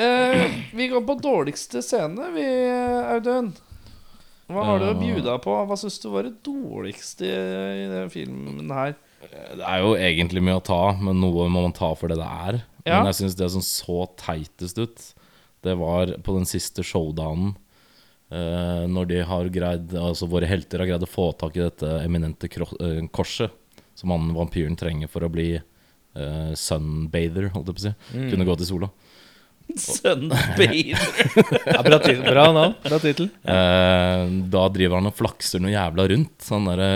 [0.00, 2.46] Eh, vi går på dårligste scene, vi,
[3.16, 3.50] Audun.
[4.50, 5.52] Hva har du å bjuda på?
[5.68, 8.94] Hva syns du var det dårligste i den filmen her?
[9.20, 12.28] Det er jo egentlig mye å ta, men noe må man ta for det det
[12.28, 12.60] er.
[12.86, 13.00] Ja.
[13.00, 15.02] Men jeg syns det som så teitest ut,
[15.66, 17.56] det var på den siste showdownen.
[18.30, 21.88] Uh, når de har greid Altså våre helter har greid å få tak i dette
[21.98, 23.50] eminente eh, korset
[23.98, 27.92] som han vampyren trenger for å bli uh, sunbather, holdt jeg på å si.
[28.30, 28.88] Kunne gå til sola.
[30.00, 30.72] Sunbather.
[31.70, 32.74] Ja, bra, tit- bra navn.
[32.82, 33.28] Bra tittel.
[33.44, 36.88] Eh, da driver han og flakser noe jævla rundt, sånn derre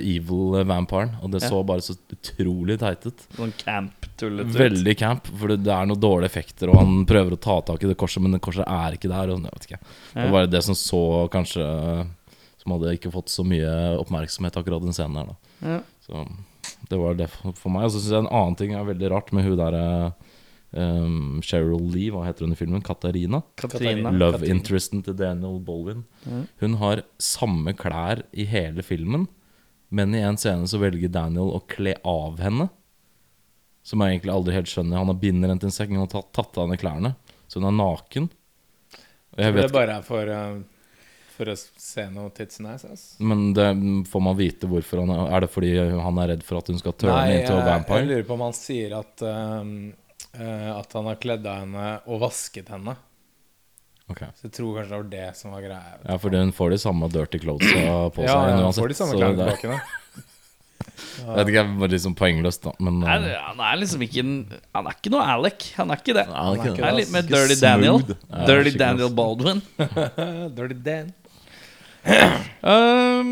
[0.00, 1.14] evil vampiren.
[1.22, 3.26] Og det så bare så utrolig teit ut.
[3.36, 4.56] Sånn camp-tullete.
[4.58, 7.84] Veldig camp, for det, det er noen dårlige effekter, og han prøver å ta tak
[7.86, 9.32] i det korset, men det korset er ikke der.
[9.34, 9.80] Og, jeg vet ikke.
[10.16, 11.64] Det var det som så kanskje
[12.62, 15.28] Som hadde ikke fått så mye oppmerksomhet akkurat den scenen her.
[15.30, 15.36] Da.
[15.70, 15.80] Ja.
[16.06, 16.26] Så
[16.90, 17.86] det var det for for meg.
[17.86, 19.84] Og så syns jeg en annen ting er veldig rart med hun derre
[20.72, 22.82] um, Cheryl Lee, hva heter hun i filmen?
[22.84, 23.42] Katarina?
[23.56, 24.10] Katarina.
[24.10, 24.54] Love Katarina.
[24.54, 26.04] interesten til Daniel Bolvin.
[26.62, 29.28] Hun har samme klær i hele filmen,
[29.90, 32.68] men i en scene så velger Daniel å kle av henne.
[33.86, 34.98] Som jeg egentlig aldri helt skjønner.
[34.98, 37.12] Han har binder til en sekk, han har tatt, tatt av henne klærne.
[37.46, 38.24] Så hun er naken.
[39.36, 40.64] Og jeg Det vet, bare er for, Uh
[41.36, 42.30] for å se noe
[42.72, 42.84] ass.
[42.88, 43.04] ass.
[43.20, 43.66] men det
[44.08, 46.78] får man vite hvorfor han er Er det fordi han er redd for at hun
[46.80, 48.06] skal tørne Nei, into a jeg, jeg vampire?
[48.08, 49.72] lurer på om han sier at um,
[50.36, 52.96] At han har kledd av henne og vasket henne.
[54.06, 54.20] Ok.
[54.38, 55.96] Så jeg tror kanskje det var det som var greia.
[56.06, 58.82] Ja, for hun får de samme dirty clothes på ja, seg ja, uansett.
[58.84, 59.80] får de samme klærne det- tilbake.
[60.96, 62.72] Jeg vet ikke, jeg var liksom poengløst, da.
[62.84, 64.32] Men Nei, eh, han er liksom ikke en,
[64.76, 65.64] Han er ikke noe Alec.
[65.76, 66.24] Han er ikke det.
[66.28, 66.74] han er ikke.
[66.84, 67.64] Han er litt mer Dirty smooth.
[67.64, 68.16] Daniel.
[68.30, 69.10] Ja, Dirty Daniel.
[69.16, 69.62] Baldwin.
[70.56, 71.12] Dirty Dan.
[72.66, 73.30] Um,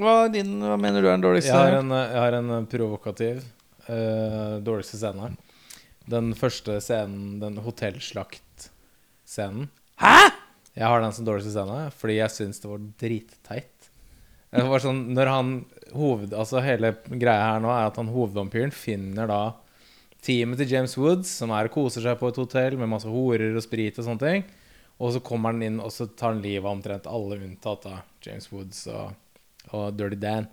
[0.00, 1.52] hva, er din, hva mener du er den dårligste?
[1.52, 3.42] Jeg har en, eh, jeg har en eh, provokativ
[3.82, 5.32] Uh, dårligste scene.
[6.10, 9.68] Den første scenen, den hotellslakt-scenen.
[10.02, 10.30] Hæ?!
[10.72, 13.82] Jeg har den som dårligste scene fordi jeg syns det var dritteit.
[14.52, 15.52] Det var sånn, når han
[15.96, 19.42] hoved, altså Hele greia her nå er at han hovedvampyren finner da
[20.22, 23.56] teamet til James Woods, som er og koser seg på et hotell med masse horer
[23.56, 24.44] og sprit og sånne ting.
[25.02, 28.02] Og så kommer han inn, og så tar han livet av omtrent alle unntatt av
[28.22, 29.16] James Woods og,
[29.72, 30.46] og Dirty Dan.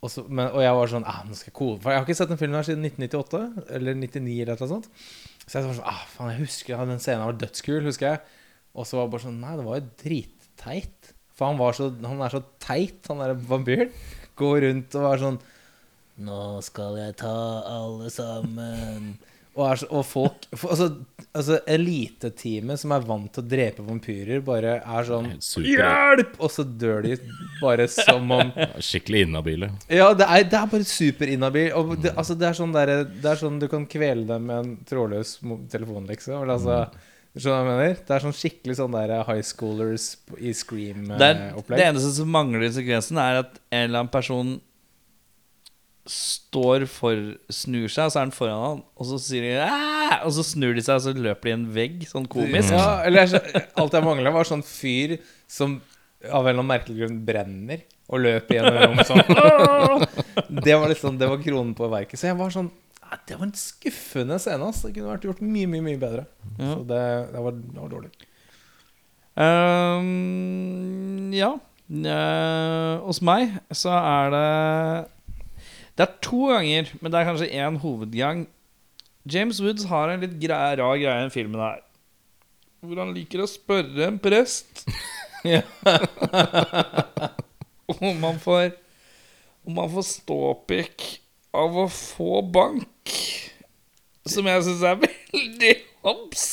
[0.00, 1.80] Og, så, men, og jeg var sånn ah, nå skal jeg kode.
[1.82, 4.90] For jeg har ikke sett den filmen her siden 1998 eller 99 eller noe sånt.
[5.44, 8.22] Så jeg var sånn ah, faen, jeg husker ja, den scenen var dødskul, husker jeg.
[8.72, 11.12] Og så var det bare sånn Nei, det var jo dritteit.
[11.36, 13.92] For han, så, han er så teit, han derre vampyren.
[14.40, 15.40] Går rundt og er sånn
[16.20, 17.34] Nå skal jeg ta
[17.64, 19.14] alle sammen.
[19.56, 20.86] Og, er og folk Altså,
[21.34, 25.66] altså eliteteamet som er vant til å drepe vampyrer, bare er sånn super.
[25.66, 26.36] Hjelp!
[26.38, 27.16] Og så dør de
[27.58, 28.52] bare som om
[28.90, 29.72] Skikkelig inhabile.
[29.90, 31.70] Ja, det er, det er bare superinhabil.
[31.78, 34.62] Og det, altså, det, er sånn der, det er sånn du kan kvele dem med
[34.62, 35.38] en trådløs
[35.72, 36.42] telefon, liksom.
[36.42, 37.98] Eller, altså, Skjønner du hva jeg mener?
[38.06, 41.20] Det er sånn skikkelig sånn der high schoolers i Scream-opplegg.
[41.20, 41.82] det Scream-opplegg.
[41.84, 44.56] eneste som mangler i sekvensen, er at en eller annen person
[46.10, 47.14] står for
[47.52, 49.68] Snur seg, og så er han foran han, og så sier de!
[50.26, 52.74] Og så snur de seg, og så løper de i en vegg, sånn komisk.
[52.74, 53.30] Ja, eller
[53.78, 55.18] alt jeg mangla, var sånn fyr
[55.50, 55.78] som
[56.26, 59.22] av en eller annen merkelig grunn brenner og løper gjennom rommet sånn.
[60.66, 62.18] Det var liksom, det var kronen på verket.
[62.18, 62.70] Så jeg var sånn
[63.28, 64.66] Det var en skuffende scene.
[64.66, 64.82] ass.
[64.82, 66.24] Det kunne vært gjort mye, mye mye bedre.
[66.58, 66.72] Ja.
[66.72, 68.10] Så det, det, var, det var dårlig.
[69.40, 71.52] Um, ja.
[71.90, 74.44] Uh, hos meg så er det
[76.00, 78.46] Det er to ganger, men det er kanskje én hovedgang.
[79.28, 81.82] James Woods har en litt grei, rar greie i den filmen her.
[82.80, 84.86] Hvor han liker å spørre en prest
[88.00, 88.70] om han får
[89.68, 91.04] Om han får ståpikk
[91.52, 93.12] av å få bank.
[94.24, 95.74] Som jeg syns er veldig
[96.06, 96.46] hops.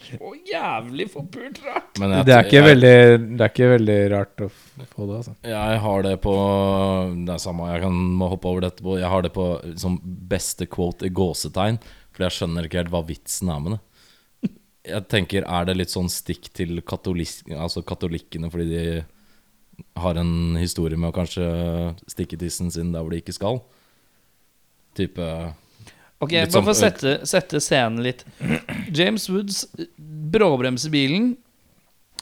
[0.00, 1.98] Så jævlig forpult rart.
[2.00, 5.16] Men jeg- Det er, ikke jeg- veldig, det er ikke veldig rart å få det,
[5.18, 5.34] altså.
[5.44, 6.34] Jeg har det på
[7.26, 9.98] Det er samme, jeg kan må hoppe over dette på Jeg har det på som
[10.02, 11.78] beste quote i gåsetegn,
[12.12, 13.80] for jeg skjønner ikke helt hva vitsen er med det.
[14.90, 19.04] Jeg tenker, Er det litt sånn stikk til altså katolikkene fordi de
[19.96, 23.60] har en historie med å kanskje stikke tissen sin der hvor de ikke skal?
[24.94, 25.54] Type
[26.20, 28.24] Ok, Litt Bare for å sånn- sette, sette scenen litt.
[28.92, 29.62] James Woods
[29.98, 31.30] bråbremser bilen,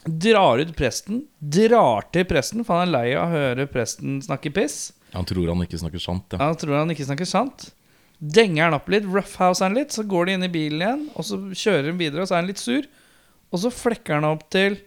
[0.06, 4.52] drar ut presten, drar til presten, for han er lei av å høre presten snakke
[4.54, 4.92] piss.
[5.16, 6.38] Han tror han ikke snakker sant, ja.
[6.38, 7.72] Han tror han ikke snakker sant.
[8.22, 11.26] Denger han opp litt, roughhouser han litt, så går de inn i bilen igjen, og
[11.26, 12.87] så kjører han videre, og så er han litt sur.
[13.50, 14.78] Og så flekker han opp til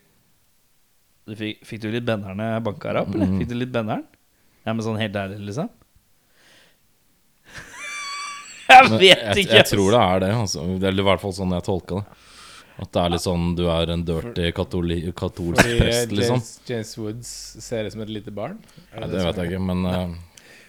[1.27, 3.29] du fikk, fikk du litt benderne banka her opp, eller?
[3.39, 4.03] Fikk du litt benderen?
[4.65, 5.69] Ja, men sånn helt ærlig, liksom?
[8.71, 9.55] Jeg vet jeg, ikke.
[9.59, 10.31] jeg tror det er det.
[10.41, 10.65] Altså.
[10.81, 12.19] Det er i hvert fall sånn jeg tolka det.
[12.81, 16.39] At det er litt sånn du er en dirty katoli, katolsk Fordi prest, liksom.
[16.39, 17.31] James, James Woods
[17.61, 18.55] ser ut som et lite barn.
[18.95, 20.15] Ja, det det vet jeg ikke, men uh,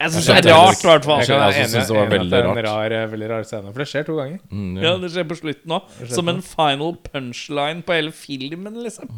[0.03, 1.23] Jeg syns det er rart, i hvert fall.
[1.23, 3.73] Jeg kan Jeg synes det var veldig det er en rar, veldig rar scene.
[3.73, 4.43] For det skjer to ganger.
[4.51, 4.93] mm, Ja, ja.
[5.07, 5.97] det skjer på slutten òg.
[6.13, 9.09] Som en final punchline på hele filmen, liksom.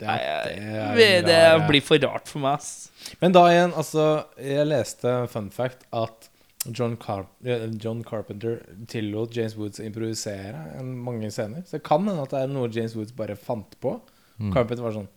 [0.00, 2.88] Det, er- det er det, en blir for rart for meg, ass.
[3.20, 4.06] Men da igjen, altså
[4.40, 6.30] Jeg leste fun fact at
[6.72, 11.64] John, Car eh, John Carpenter tillot James Woods å improvisere en mange scener.
[11.66, 13.98] Så det kan hende at det er noe James Woods bare fant på.
[14.38, 15.10] Carpenter var sånn?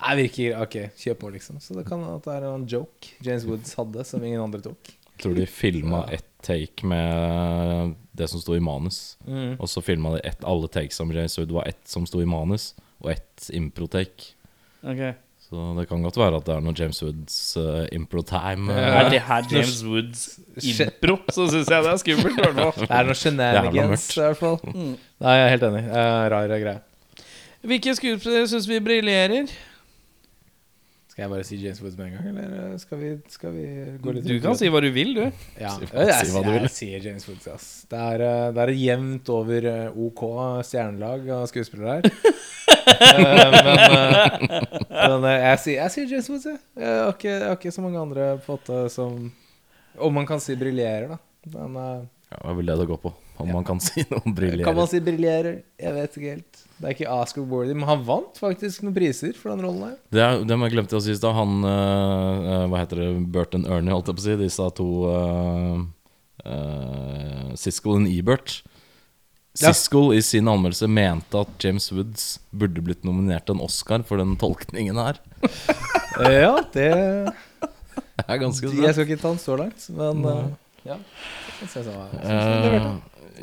[0.00, 1.58] Nei, virker Ok, kjør på, liksom.
[1.60, 4.62] Så det kan hende at det er en joke James Woods hadde, som ingen andre
[4.64, 4.94] tok.
[5.10, 9.18] Jeg Tror de filma ett take med det som sto i manus.
[9.26, 9.58] Mm.
[9.60, 12.28] Og så filma de ett, alle takes som James Wood var ett som sto i
[12.28, 12.72] manus,
[13.02, 14.32] og ett impro-take.
[14.80, 15.02] Ok
[15.50, 18.70] Så det kan godt være at det er noe James Woods uh, impro-time.
[18.70, 19.00] Ja.
[19.00, 20.20] Er det her James Woods
[20.62, 22.36] impro, så syns jeg det er skummelt.
[22.38, 24.60] Det er noe shenanigans, i hvert fall.
[24.70, 24.92] Mm.
[24.94, 25.82] Nei, jeg er helt enig.
[25.90, 26.76] Uh, rar greie.
[27.66, 29.50] Hvilke skuespillere syns vi briljerer?
[31.10, 33.64] Skal jeg bare si James Woods med en gang, eller skal vi, skal vi
[34.00, 35.24] gå litt Du kan si hva du vil, du.
[35.58, 36.62] Ja, Si- jeg, jeg, si hva du vil.
[36.62, 37.66] jeg sier James Woods, ass.
[37.90, 40.22] Det er, eh, det er jevnt over eh, OK
[40.70, 42.38] stjernelag av skuespillere her.
[42.86, 46.60] Eh, men men eh, jeg, sier, jeg sier James Woods, jeg.
[46.80, 49.18] Jeg har ikke, jeg har ikke så mange andre på en som
[50.00, 51.18] Om man kan si briljerer, da.
[51.56, 53.12] Men eh, Ja, hva vil det det gå på?
[53.40, 55.62] Om man kan si noe om kan man si briljerer?
[55.80, 56.58] Jeg vet ikke helt.
[56.76, 59.94] Det er ikke Oscar-worthy, men han vant faktisk noen priser for den rollen.
[60.12, 61.32] Det, er, det må jeg glemte å si i stad.
[61.36, 63.08] Han eh, Hva heter det?
[63.32, 64.36] Burton Ernie, holdt jeg på å si.
[64.42, 65.78] Disse to uh,
[67.60, 68.60] Siskel og Ebert.
[69.60, 69.74] Ja.
[69.74, 74.20] Siskel i sin anmeldelse mente at James Woods burde blitt nominert til en Oscar for
[74.22, 75.20] den tolkningen her.
[76.20, 80.48] Eh, ja, det er ganske Jeg skal ikke ta den så langt, men uh,
[80.82, 80.96] ja.
[81.62, 82.18] Jeg synes jeg.
[82.20, 82.88] Eh,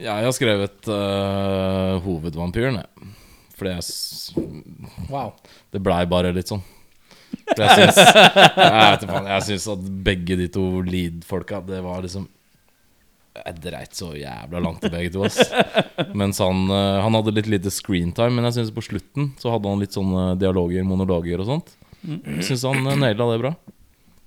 [0.03, 3.13] ja, jeg har skrevet uh, hovedvampyren, jeg.
[3.58, 5.32] Fordi jeg Wow.
[5.73, 6.62] Det blei bare litt sånn.
[7.47, 7.97] For jeg syns
[8.62, 12.27] Jeg vet ikke jeg syns at begge de to lead-folka, det var liksom
[13.38, 15.39] Jeg dreit så jævla langt i begge to, ass.
[16.17, 19.71] Mens han eh, Han hadde litt lite screentime, men jeg synes på slutten så hadde
[19.71, 21.76] han litt sånne dialoger, monologer og sånt.
[22.08, 23.54] Jeg syns han uh, naila det bra.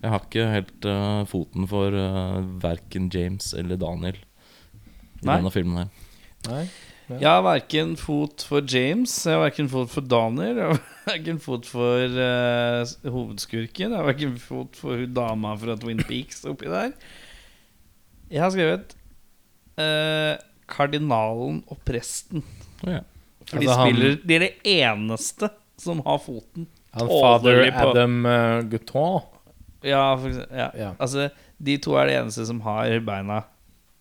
[0.01, 5.35] Jeg har ikke helt uh, foten for uh, verken James eller Daniel i Nei.
[5.37, 5.91] denne filmen her.
[6.49, 6.63] Nei.
[7.11, 10.79] Jeg har verken fot for James, jeg har verken fot for Daniel, jeg har
[11.11, 16.45] verken fot for uh, hovedskurken, jeg har verken fot for hun dama fra Twin Peaks
[16.49, 16.95] oppi der.
[18.31, 18.95] Jeg har skrevet
[19.81, 20.41] eh,
[20.71, 22.45] kardinalen og presten.
[22.87, 23.01] Ja.
[23.49, 27.73] For de Altså, han- spiller De er det eneste som har foten Han Father tålelig
[27.73, 27.91] på.
[27.91, 29.23] Adam uh, Gouton.
[29.83, 30.71] Ja, for eksempel, ja.
[30.77, 30.91] Ja.
[31.01, 33.43] Altså, de to er de eneste som har beina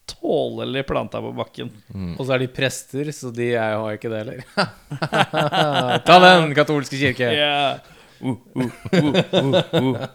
[0.09, 1.69] tålelig planta på bakken.
[2.17, 4.39] Og så er de prester, så de er, har ikke det heller.
[6.07, 7.29] Ta den, katolske kirke!
[7.37, 7.77] Ja.
[8.19, 10.07] Uh, uh, uh, uh, uh.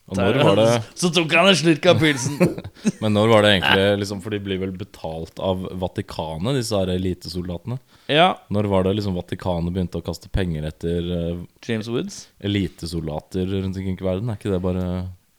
[0.17, 0.65] det
[1.01, 2.37] Så tok han en slurk av pilsen.
[3.03, 6.91] Men når var det egentlig liksom, For de blir vel betalt av Vatikanet, disse her
[6.95, 7.79] elitesoldatene.
[8.11, 8.29] ja.
[8.51, 12.21] Når var det liksom Vatikanet begynte å kaste penger etter uh, James Woods.
[12.43, 14.29] elitesoldater rundt omkring i verden?
[14.29, 14.85] Er ikke det bare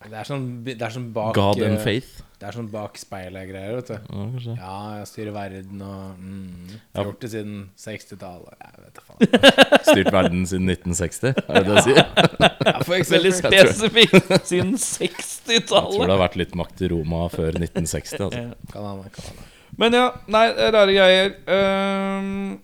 [0.08, 2.22] Det er sånn, det er sånn bak God and eh, faith?
[2.42, 3.94] Det er sånn bak speilet-greier, vet du.
[3.94, 4.54] Ja, kanskje.
[4.58, 7.04] Ja, jeg styrer verden og mm, Ja.
[7.04, 8.56] Gjort det siden 60-tallet.
[8.64, 9.20] Jeg vet da faen.
[9.92, 12.00] Styrt verden siden 1960, er det det jeg sier?
[12.02, 13.70] Ja, for Veldig eksempel.
[13.70, 16.02] spesifikt siden Jeg tror 60-tallet.
[16.02, 18.26] det har vært litt makt i Roma før 1960.
[18.26, 18.42] Altså.
[18.74, 19.40] Kan kan.
[19.78, 21.32] Men ja, nei, rare greier.
[21.46, 22.58] Ehm,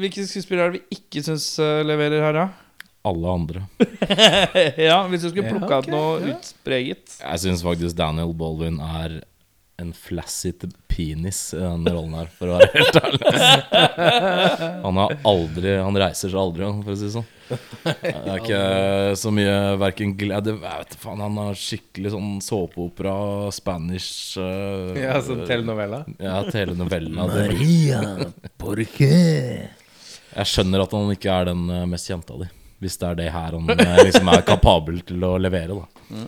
[0.00, 2.48] hvilke skuespillere er det vi ikke syns eh, leverer her, da?
[3.08, 3.62] Alle andre.
[4.76, 6.34] ja, Hvis du skulle Ja, plukka ok, ut noe ja.
[6.36, 7.18] utpreget.
[7.22, 9.22] Jeg syns faktisk Daniel Baldwin er
[9.80, 13.30] en flaccid penis i den rollen her, for å være helt ærlig.
[14.84, 17.30] Han har aldri Han reiser seg aldri, for å si det sånn.
[17.50, 18.60] Det er ikke
[19.18, 23.14] så mye verken glede Jeg vet faen, han har skikkelig sånn såpeopera,
[23.56, 26.04] Spanish uh, Ja, sånn telenovella.
[26.20, 27.26] Ja, telenovella.
[27.32, 27.48] Det.
[30.30, 32.52] Jeg skjønner at han ikke er den eh, mest kjente av de.
[32.80, 36.26] Hvis det er det her han eh, liksom er kapabel til å levere, da.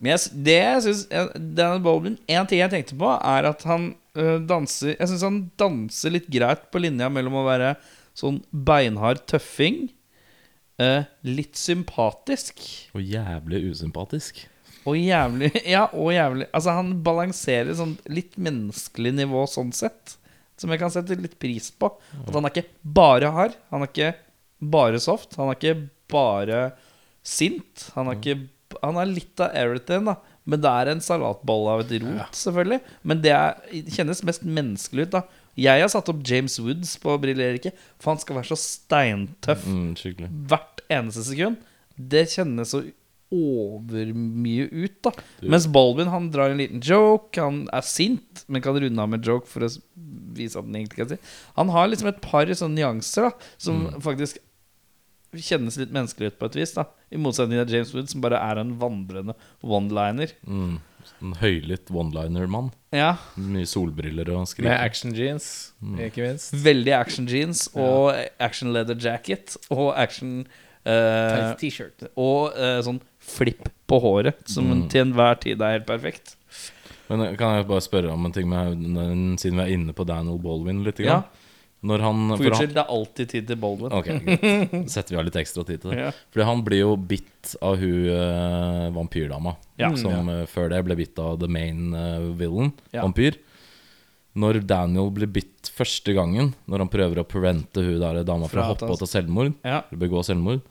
[0.00, 1.02] Men jeg, det jeg syns
[1.36, 5.42] Daniel Baldwin En ting jeg tenkte på, er at han øh, danser Jeg syns han
[5.60, 7.74] danser litt greit på linja mellom å være
[8.16, 9.88] sånn beinhard tøffing,
[10.80, 12.64] øh, litt sympatisk
[12.96, 14.40] Og jævlig usympatisk.
[14.88, 20.16] og jævlig Ja, og jævlig Altså, han balanserer sånn litt menneskelig nivå sånn sett,
[20.56, 21.92] som jeg kan sette litt pris på.
[22.24, 24.12] At han er ikke bare hard, han er ikke
[24.72, 26.60] bare soft, han er ikke bare
[27.24, 27.90] sint.
[27.96, 28.48] Han er ikke
[28.82, 30.16] Han er litt av everything, da.
[30.50, 32.80] Men det er en salatbolle av et rot, selvfølgelig.
[33.06, 35.22] Men det er, det kjennes mest menneskelig ut, da.
[35.56, 37.70] Jeg har satt opp James Woods på Briller ikke,
[38.02, 39.94] for han skal være så steintøff Mm,
[40.50, 41.62] hvert eneste sekund.
[41.94, 42.82] Det kjennes så
[43.34, 45.12] overmye ut, da.
[45.42, 47.38] Mens Baldwin han drar en liten joke.
[47.40, 49.70] Han er sint, men kan runde av med joke for å
[50.34, 51.20] vise at han egentlig kan si.
[51.58, 54.42] Han har liksom et par sånne nyanser da som faktisk
[55.42, 56.72] kjennes litt menneskelig ut på et vis.
[56.76, 60.34] da I motsetning til James Wood, som bare er en vandrende one-liner.
[60.46, 60.78] Mm.
[61.20, 62.70] En høylytt one-liner-mann.
[62.94, 66.54] Ja Mye solbriller og Med action jeans, ikke minst.
[66.54, 70.46] Veldig action jeans og action leather jacket og action
[70.86, 72.06] uh, T-shirt.
[72.16, 74.88] Og uh, sånn flipp på håret, som Mm.
[74.88, 76.36] til enhver tid er helt perfekt.
[77.08, 78.80] Men eh, kan jeg bare spørre om en ting med,
[79.40, 80.98] siden vi er inne på Daniel Baldwin litt?
[81.04, 81.22] Ja.
[81.84, 83.92] Når han, For unnskyld, det er alltid tid til Baldwin.
[83.92, 84.76] Ok, greit.
[84.88, 85.98] setter vi av litt ekstra tid til det.
[86.06, 86.12] Ja.
[86.32, 89.52] Fordi han blir jo bitt av hun uh, vampyrdama.
[89.76, 89.90] Ja.
[89.98, 93.02] som eh, før det ble bitt av the main uh, villain, Ja.
[93.04, 93.36] vampyr.
[94.34, 98.62] Når Daniel blir bitt første gangen, når han prøver å prevente hun der dama fra
[98.62, 99.82] Fra å at hoppe han- og ta selvmord, Ja.
[99.90, 100.62] eller begå selvmord,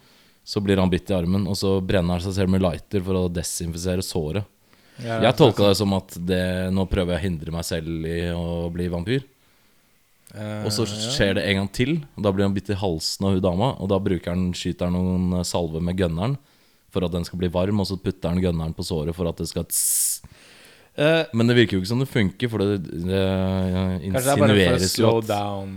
[0.43, 3.13] så blir han bitt i armen, og så brenner han seg selv med lighter for
[3.21, 4.43] å desinfisere såret.
[4.99, 6.41] Jeg tolka det som at det,
[6.73, 9.23] nå prøver jeg å hindre meg selv i å bli vampyr.
[10.33, 13.35] Og så skjer det en gang til, og da blir han bitt i halsen av
[13.35, 13.73] hun dama.
[13.83, 16.39] Og da bruker han, skyter han noen eh, salve med gunneren
[16.93, 19.39] for at den skal bli varm, og så putter han gunneren på såret for at
[19.41, 20.21] det skal tss.
[20.93, 23.21] Uh, Men det virker jo ikke som det funker, for det, det
[24.13, 25.71] Kanskje det er bare for å insinueres slow down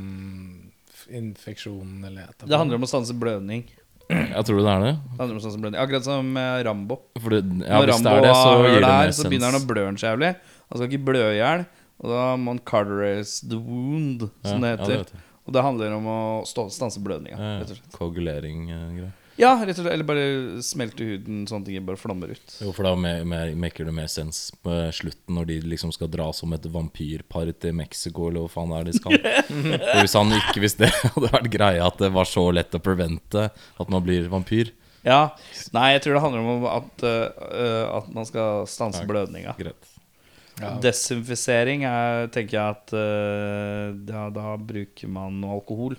[1.06, 3.64] infeksjonen eller et det handler om å stanse blødning.
[4.10, 4.92] Jeg tror det er det.
[4.96, 6.98] Det handler om å stanse blødning Akkurat som eh, Rambo.
[7.16, 9.50] Det, ja, Når hvis det Rambo er det, så har det her, mer så begynner
[9.50, 10.30] han å blø så jævlig.
[10.66, 11.64] Han skal ikke blø i hjel.
[12.02, 15.12] Og da han cauterize the wound, som det Ja, ja, heter.
[15.14, 15.22] jeg.
[15.46, 17.38] og det handler om å stå, stanse blødninga.
[17.38, 17.78] Ja.
[17.96, 19.12] Koagulering-greier.
[19.36, 19.92] Ja, rett og slett.
[19.92, 22.54] Eller bare smelte huden, sånne ting bare flommer ut.
[22.64, 26.52] Jo, for da maker det mer sens på slutten, når de liksom skal dra som
[26.56, 29.18] et vampyrpar til Mexico, eller hva faen det er de skal.
[29.92, 32.80] For hvis han ikke Hvis det hadde vært greia at det var så lett å
[32.80, 34.72] prevente at man blir vampyr
[35.04, 35.30] Ja.
[35.76, 39.52] Nei, jeg tror det handler om at, uh, at man skal stanse blødninga.
[39.60, 39.92] Greit.
[40.56, 40.70] Ja.
[40.80, 45.96] Desinfisering er, tenker jeg at eh, da, da bruker man noe alkohol.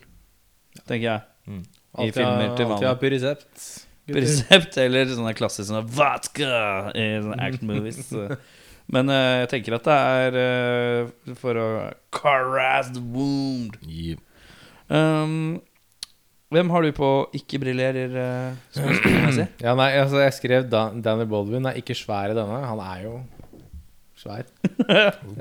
[0.88, 1.22] Tenker jeg.
[1.48, 1.60] I
[1.98, 3.48] Alltid filmer til til alltid ha pyresept.
[3.48, 3.84] på resept.
[4.08, 4.22] gutter.
[4.24, 6.52] Resept eller sånne klassiske sånne vodka
[6.96, 8.02] i sånne action movies.
[8.88, 11.68] Men uh, jeg tenker at det er uh, for å
[12.16, 13.78] caress the wound.
[13.84, 14.16] Gi
[14.88, 15.58] Um,
[16.56, 19.50] hvem har du på ikke briljerer uh, skuespillermessig?
[19.66, 22.62] Ja, nei, altså jeg skrev Dan Danny Baldwin er ikke svær i denne.
[22.70, 23.18] Han er jo
[24.28, 24.52] svær.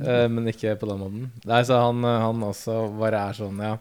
[0.07, 1.28] Eh, men ikke på den måten.
[1.49, 3.76] Nei, så han, eh, han også bare er sånn, ja.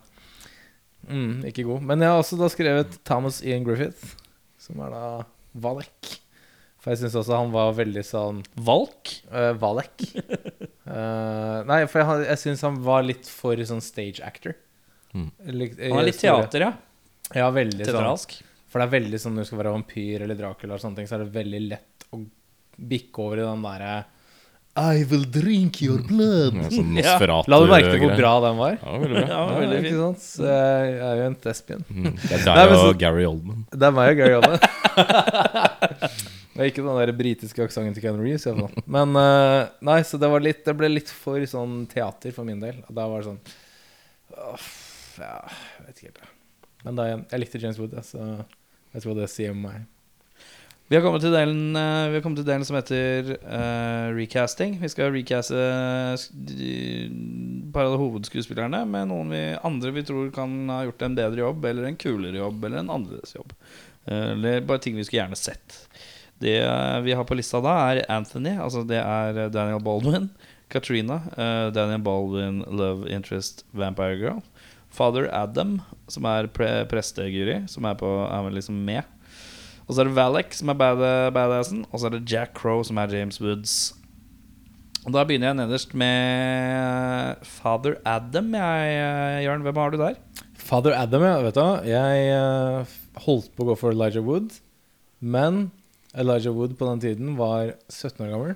[1.06, 1.84] Mm, ikke god.
[1.86, 4.16] Men jeg har også da skrevet Thomas Ian Griffith,
[4.62, 5.04] som er da
[5.62, 6.16] Valek.
[6.82, 9.10] For jeg syns også han var veldig sånn Valk?
[9.34, 10.04] uh, Valek.
[10.86, 14.54] uh, nei, for jeg, jeg syns han var litt for sånn stage actor.
[15.16, 15.30] Mm.
[15.62, 16.74] Litt- Han er litt store- teater, ja.
[17.34, 18.42] Ja, veldig sånn.
[18.70, 21.08] For det er veldig sånn når du skal være vampyr eller Dracula, og sånne ting,
[21.10, 22.20] så er det veldig lett å
[22.76, 23.94] bikke over i den derre
[24.76, 26.58] I will drink your blood.
[26.60, 27.16] Ja, sånn Ja.
[27.48, 28.74] La du merke til hvor bra den var?
[28.76, 29.28] Ja, veldig bra.
[29.30, 30.02] Ja, veldig ikke fint.
[30.02, 30.26] sant?
[30.26, 31.86] Så jeg er jo en thespian.
[31.88, 32.10] Mm.
[32.26, 33.62] Det er Nei, deg og Gary Oldman.
[33.72, 34.60] Det er meg og Gary Oldman.
[36.56, 38.46] Det er ikke den der britiske aksenten til Ken Reeves.
[38.88, 42.60] Men uh, nei, så det, var litt, det ble litt for sånn teater for min
[42.64, 42.78] del.
[42.88, 43.42] Og da var det sånn
[44.36, 44.70] åh,
[45.20, 45.40] Ja,
[45.80, 46.32] jeg vet ikke helt.
[46.86, 48.24] Men da jeg likte James Wood, så
[48.96, 49.84] jeg tror det sier meg.
[50.88, 54.76] Vi har kommet til delen, eh, har kommet til delen som heter uh, recasting.
[54.78, 60.54] Vi skal recaste eh, et par av hovedskuespillerne med noen vi, andre vi tror kan
[60.70, 63.56] ha gjort en bedre jobb, eller en kulere jobb, eller en annerledes jobb.
[64.06, 65.80] Eh, eller bare ting vi skulle gjerne sett.
[66.38, 68.54] Det eh, vi har på lista da, er Anthony.
[68.54, 70.30] Altså det er eh, Daniel Baldwin.
[70.70, 71.20] Katrina.
[71.38, 74.40] Uh, Daniel Baldwin, Love Interest, Vampire Girl.
[74.90, 79.06] Father Adam, som er pre presteguri, som er, på, er liksom med.
[79.86, 81.04] Og så er det Valek, som er bad
[81.36, 81.86] badassen.
[81.92, 83.94] Og så er det Jack Crow, som er James Woods.
[85.06, 88.48] Og Da begynner jeg nederst med Father Adam.
[88.58, 90.16] Jeg, eh, Jørn, hvem har du der?
[90.58, 91.36] Father Adam, ja.
[91.46, 91.90] Vet du?
[91.92, 92.96] Jeg eh,
[93.28, 94.58] holdt på å gå for Elijah Wood,
[95.22, 95.70] men
[96.18, 98.56] Elijah Wood på den tiden var 17 år gammel.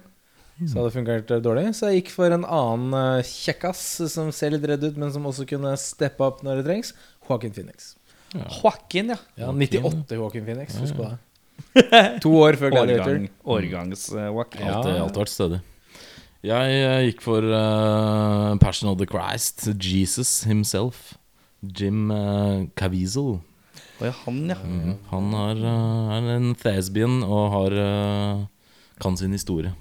[0.65, 1.67] Så hadde fungert eh, dårlig.
[1.77, 5.45] Så jeg gikk for en annen kjekkas som ser litt redd ut, men som også
[5.53, 6.95] kunne steppe opp når det trengs.
[7.30, 7.93] Joaquin Phoenix.
[8.34, 9.17] Joaquin, ja.
[9.39, 10.77] Ja, 98 Joaquin Phoenix.
[10.82, 11.17] Husk på det.
[12.23, 13.17] To år før Gladiator.
[13.17, 14.65] Årgang, årgangs eh, Joaquin.
[14.65, 14.77] Ja.
[14.77, 15.59] Alltid, alltid vært stødig.
[16.47, 19.67] Jeg eh, gikk for uh, Passion of the Christ.
[19.75, 21.15] Jesus himself.
[21.61, 23.39] Jim uh, Caviezel.
[23.99, 24.55] Å ja, han, ja.
[24.63, 28.43] Mm, Han er, eh, er en thesbian og har eh,
[29.03, 29.73] kan sin historie.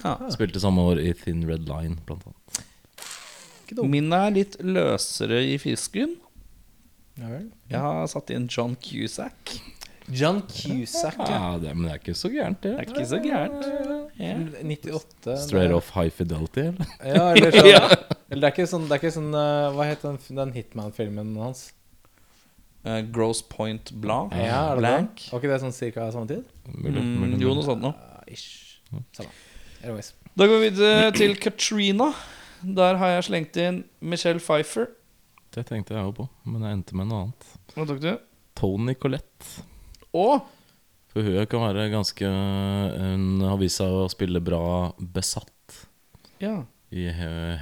[0.00, 0.14] ja.
[0.32, 2.62] Spilte samme år i Thin Red Line, blant annet.
[3.86, 6.16] Min er litt løsere i fisken.
[7.20, 9.58] Jeg har satt inn John Cusack.
[10.10, 11.26] John Cusack, ja.
[11.30, 13.66] Ja, det, men det er ikke så gærent, Det Det er ikke så gærent.
[14.18, 14.36] Ja.
[14.62, 16.94] 98 Straight off high fidelity, eller?
[17.04, 17.82] Ja, eller sånn Ja.
[18.30, 21.30] Eller det er ikke sånn, det er ikke sånn eh, Hva het den, den Hitman-filmen
[21.40, 21.68] hans?
[22.80, 24.32] Uh, Gross Point Blanc.
[24.32, 25.24] Ja, er det Blank.
[25.28, 26.46] Var ikke det sånn cirka samme tid?
[26.64, 27.92] Mm, jo, noe sånt noe.
[27.92, 28.80] Uh, ish.
[29.16, 29.28] Samme.
[29.84, 30.14] Anyways.
[30.32, 32.08] Da går vi videre til Katrina.
[32.64, 34.88] Der har jeg slengt inn Michelle Pfeiffer.
[35.50, 37.46] Det tenkte jeg jo på, men jeg endte med noe annet.
[37.74, 38.10] Hva tok du?
[38.60, 39.64] Tony Collette.
[40.14, 40.40] Og
[41.10, 45.80] For hun kan være ganske Hun har vist seg å spille bra besatt
[46.42, 46.60] ja.
[46.94, 47.56] i He-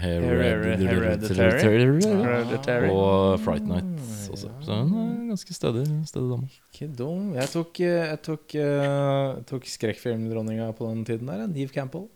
[1.59, 2.91] Hereditary.
[2.93, 3.89] Og Fright Night
[4.33, 4.51] også.
[4.63, 6.49] Så hun er ganske stødig, stødig dame.
[6.73, 7.33] Ikke dum.
[7.37, 11.47] Jeg tok, eh, jeg tok, eh, tok skrekkfilmdronninga på den tiden der.
[11.49, 12.09] Neve Campbell.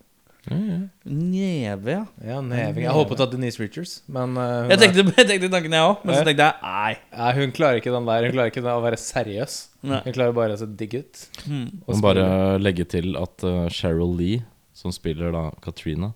[0.49, 2.05] Neve, ja.
[2.23, 2.81] Ja, Neve.
[2.83, 6.17] Jeg håpet at Denise Richards, men uh, Jeg tenkte, jeg tenkte tanken, jeg òg, men
[6.17, 6.95] så tenkte jeg nei.
[7.15, 8.27] nei, hun klarer ikke den der.
[8.27, 9.59] Hun klarer ikke å være seriøs.
[9.87, 10.01] Nei.
[10.07, 11.23] Hun klarer bare å se digg ut.
[11.47, 11.69] Mm.
[11.87, 12.27] Og bare
[12.59, 14.43] legge til at uh, Cheryl Lee,
[14.75, 16.11] som spiller da Katrina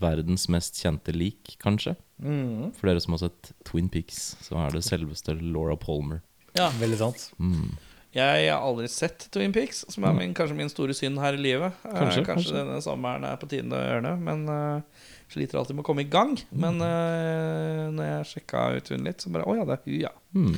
[0.00, 1.94] Verdens mest kjente lik, kanskje.
[2.20, 6.20] Mm, For dere som har sett Twin Peaks, så er det selveste Laura Palmer.
[6.56, 6.70] Ja.
[6.80, 7.30] veldig sant.
[7.40, 7.76] Mm.
[8.16, 11.40] Jeg har aldri sett Twin Peaks, som er min, kanskje min store synd her i
[11.42, 11.74] livet.
[11.84, 12.54] Eh, Kanskje, Kanskje, kanskje.
[12.56, 16.06] denne sommeren er på tiden å gjøre det, men uh, sliter alltid med å komme
[16.06, 16.32] i gang.
[16.56, 19.98] Men uh, når jeg sjekka ut hun litt, så bare Å ja, det er hun,
[20.06, 20.14] ja.
[20.32, 20.56] Mm.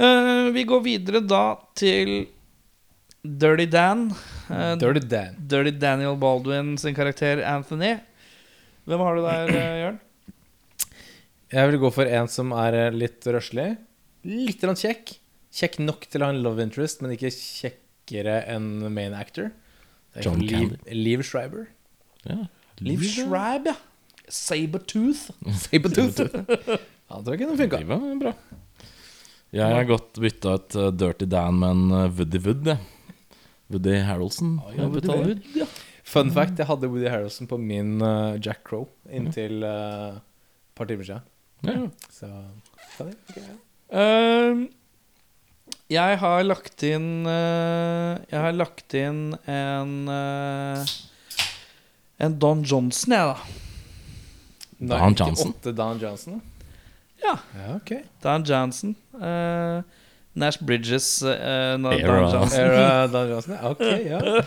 [0.00, 1.42] Uh, vi går videre da
[1.76, 2.14] til
[3.20, 4.08] Dirty Dan.
[4.48, 5.36] Uh, Dirty Dan.
[5.52, 7.98] Dirty Daniel Baldwin sin karakter Anthony.
[8.88, 10.00] Hvem har du der, Jørn?
[11.50, 13.74] Jeg vil gå for en som er litt røslig.
[14.24, 15.19] Litt kjekk.
[15.50, 19.50] Kjekk nok til å ha en love interest, men ikke kjekkere enn main actor.
[20.14, 20.78] Det er John Candy.
[20.94, 21.68] Liv Schreiber.
[22.24, 22.44] Ja.
[22.80, 23.76] Liv Schreiber, ja.
[24.30, 25.30] Sabertooth.
[25.64, 26.20] Sabretooth.
[27.10, 27.80] Han tror jeg den funka.
[27.82, 28.32] Det var bra.
[29.50, 32.70] Jeg har godt bytta ut uh, Dirty Dan med en uh, Woody Wood.
[33.70, 34.60] Woody Harrelson.
[34.70, 35.66] ja, Jeg bytta Woody det.
[36.10, 40.22] Fun fact, jeg hadde Woody Harrelson på min uh, Jack Crow inntil et uh,
[40.78, 41.26] par timer siden.
[41.66, 41.74] Ja.
[42.14, 42.30] Så
[42.96, 43.14] funny.
[43.30, 43.58] Okay, ja.
[45.90, 50.92] Jeg har lagt inn eh, Jeg har lagt inn en eh,
[52.22, 53.66] En Don Johnson, jeg, da.
[54.92, 55.54] Dan Johnson.
[55.56, 56.38] 98 Dan Johnson.
[57.20, 57.34] Ja.
[57.56, 57.90] Ja, ok.
[58.22, 58.94] Don Johnson.
[59.12, 59.82] Uh,
[60.32, 62.20] Nash Bridges uh, no, Era.
[62.20, 62.60] Don Johnson.
[62.60, 63.58] Era Don Johnson.
[63.72, 64.44] Ok, ja.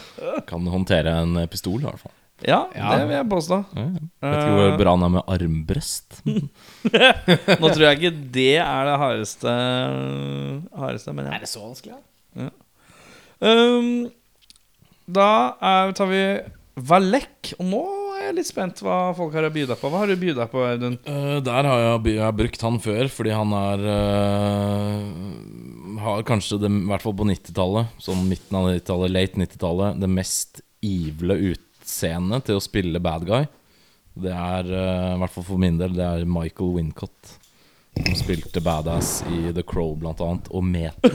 [0.50, 2.16] Kan håndtere en pistol, i hvert fall.
[2.48, 2.90] Ja, Ja.
[2.98, 3.58] det vil jeg påstå.
[3.78, 6.10] Ja, jeg Vet ikke hvor bra han er med armbrøst.
[7.62, 9.52] Nå tror jeg ikke det er det hardeste,
[10.84, 11.34] hardeste men ja.
[11.38, 11.96] Er det så vanskelig?
[12.40, 12.50] Ja?
[13.44, 13.90] Um,
[15.14, 15.30] da
[15.60, 16.24] er, tar vi
[16.90, 17.54] Valek.
[17.60, 17.82] Og nå
[18.18, 19.88] er jeg litt spent hva folk har å by deg på.
[19.92, 20.96] Hva har du by deg på, Audun?
[21.06, 25.02] Uh, der har jeg, jeg har brukt han før, fordi han er uh,
[26.04, 30.10] Har kanskje, det, i hvert fall på 90-tallet, sånn midten av 90-tallet, late 90-tallet, det
[30.12, 30.52] mest
[30.84, 31.36] ivle
[31.94, 33.46] utseendet til å spille bad guy.
[34.14, 37.38] Det er, eh, i hvert fall for min del, det er Michael Wincott.
[37.94, 41.14] Som spilte badass i The Crow, blant annet, og Meter.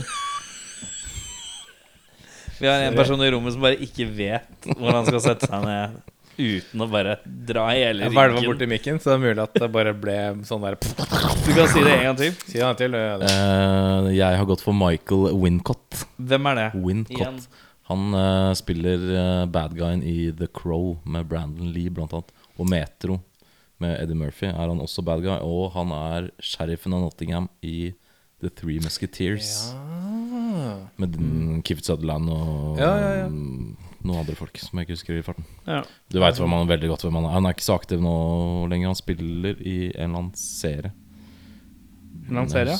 [2.60, 5.62] Vi har en person i rommet som bare ikke vet hvor han skal sette seg
[5.62, 5.98] ned
[6.38, 8.48] uten å bare dra i hele Jeg hvelva ryggen.
[8.50, 10.16] borti mikken, så det er mulig at det bare ble
[10.46, 12.34] sånn der Du kan si det en gang til.
[12.46, 12.94] Si det en gang til.
[12.94, 16.04] Uh, jeg har gått for Michael Wincott.
[16.18, 16.68] Hvem er det?
[16.74, 16.86] Igjen.
[16.86, 17.48] Wincott.
[17.88, 22.34] Han uh, spiller uh, bad guyen i The Crow med Brandon Lee, blant annet.
[22.58, 23.20] Og Metro
[23.80, 25.38] med Eddie Murphy er han også bad guy.
[25.40, 27.92] Og han er sheriffen av Nottingham i
[28.42, 29.72] The Three Musketeers.
[29.72, 30.74] Ja.
[31.00, 31.62] Med mm.
[31.66, 35.46] Keith Sutherland og Ja, ja, mm, noen andre folk som jeg ikke husker i farten.
[35.66, 35.82] Ja.
[36.10, 37.34] Du veit veldig godt hvem han er.
[37.34, 38.14] Han er ikke så aktiv nå
[38.70, 38.92] lenger.
[38.92, 40.92] Han spiller i en eller annen serie.
[40.92, 42.76] En eller annen serie?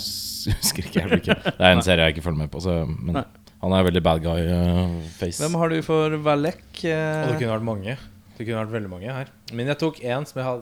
[0.49, 1.39] Jeg husker ikke, jeg ikke.
[1.49, 2.63] Det er en serie jeg ikke følger med på.
[2.63, 3.27] Så, men Nei.
[3.63, 5.41] Han er veldig bad guy-face.
[5.43, 6.65] Hvem har du for Valek?
[6.79, 7.97] Og det kunne vært mange.
[8.39, 9.33] Det kunne vært veldig mange her.
[9.53, 10.61] Men jeg tok en som jeg har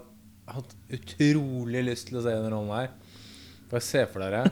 [0.56, 2.94] hatt utrolig lyst til å se i denne rollen her.
[3.70, 4.46] Bare se for dere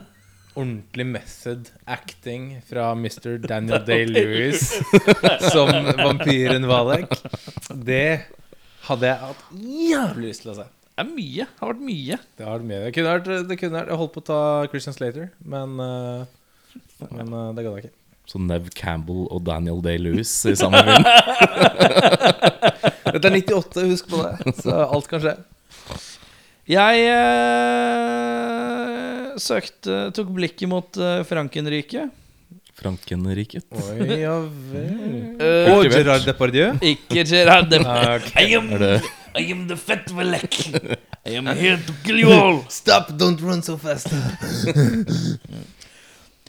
[0.55, 3.37] ordentlig method acting fra Mr.
[3.43, 4.69] Daniel Day-Lewis
[5.51, 7.11] som vampyren Valek.
[7.75, 8.21] Det
[8.87, 10.69] hadde jeg hatt jævlig lyst til å se.
[10.95, 11.43] Det er mye.
[11.49, 12.17] Det har vært mye.
[12.37, 12.81] Det, har vært mye.
[12.85, 14.41] det kunne vært, det kunne vært Jeg holdt på å ta
[14.71, 16.77] Christian Slater, men, eh,
[17.09, 17.95] men eh, det gadd jeg ikke.
[18.25, 21.05] Så Nev Campbell og Daniel Day-Lewis i samme film.
[23.15, 24.33] Dette er 98, husk på det.
[24.63, 25.33] Så alt kan skje.
[26.65, 32.09] Jeg eh, søkte Tok blikket mot eh, Frankenriket.
[32.75, 33.65] Frankenriket.
[33.71, 35.37] Oi, ja vel.
[35.39, 36.69] Eh, Og Gerard Depardieu.
[36.81, 38.17] ikke Gerard Depardieu.
[38.17, 38.21] Ah.
[38.41, 38.65] I am,
[39.37, 40.53] I am the fat velek.
[41.25, 42.63] I am here to kill you all.
[42.69, 44.07] Stop, don't run so fast.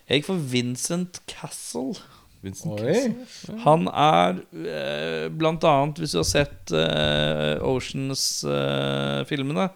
[0.07, 1.96] Jeg gikk for Vincent Castle.
[2.44, 3.57] Vincent Castle.
[3.64, 4.36] Han er
[4.70, 9.66] eh, blant annet, hvis du har sett eh, Oceans-filmene,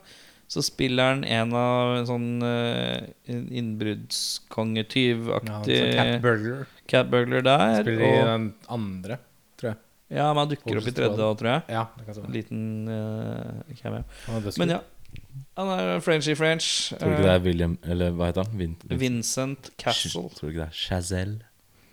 [0.51, 6.66] så spiller han en av en sånn eh, innbruddskongetyvaktig Ja, Cat Burglar.
[6.91, 7.83] Cat Burglar der.
[7.83, 9.14] Spiller i og, den andre,
[9.59, 9.78] tror jeg.
[10.14, 11.62] ja, men han dukker opp i tredje òg, tror jeg.
[11.74, 12.62] Ja, det kan En liten
[13.83, 14.07] cameo.
[14.31, 14.62] Dødskult.
[14.62, 14.83] Men ja.
[15.59, 16.93] Han er Frenchy French.
[16.95, 18.59] Tror du ikke det er William Eller hva heter han?
[18.59, 20.28] Vin Eh, Vincent Castle.
[20.37, 21.41] Tror du ikke det er Chazelle?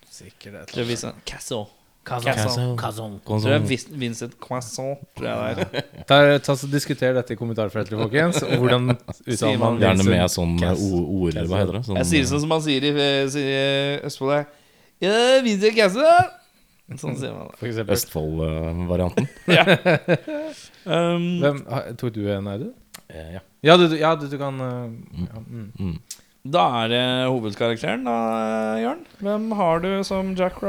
[0.09, 0.77] Sikkert det.
[0.81, 1.65] er Vincent Castle.
[2.07, 2.77] Castle.
[3.27, 6.39] Tror jeg Vincent Croissant, tror jeg det er.
[6.39, 8.39] Ta, Diskuter dette i kommentarfeltet, folkens.
[8.61, 8.93] Hvordan
[9.27, 11.83] uttaler man Gjerne med sånn ord, eller Hva heter det?
[11.89, 14.55] Sånn, Jeg sier sånn som man sier i eh, Østfold.
[15.03, 15.13] Ja,
[15.45, 16.15] Vincent Castle!
[16.95, 17.87] Sånn sier man det.
[17.97, 19.27] Østfold-varianten.
[20.87, 21.57] Um, Hvem,
[21.99, 22.69] tok du en, Audun?
[23.09, 23.41] Eh, ja.
[23.61, 24.91] Ja, du, ja, du, du kan uh,
[25.27, 25.71] ja, mm.
[25.79, 25.95] Mm.
[26.43, 28.15] da er det hovedkarakteren, da,
[28.81, 29.03] Jørn.
[29.23, 30.67] Hvem har du som Jack du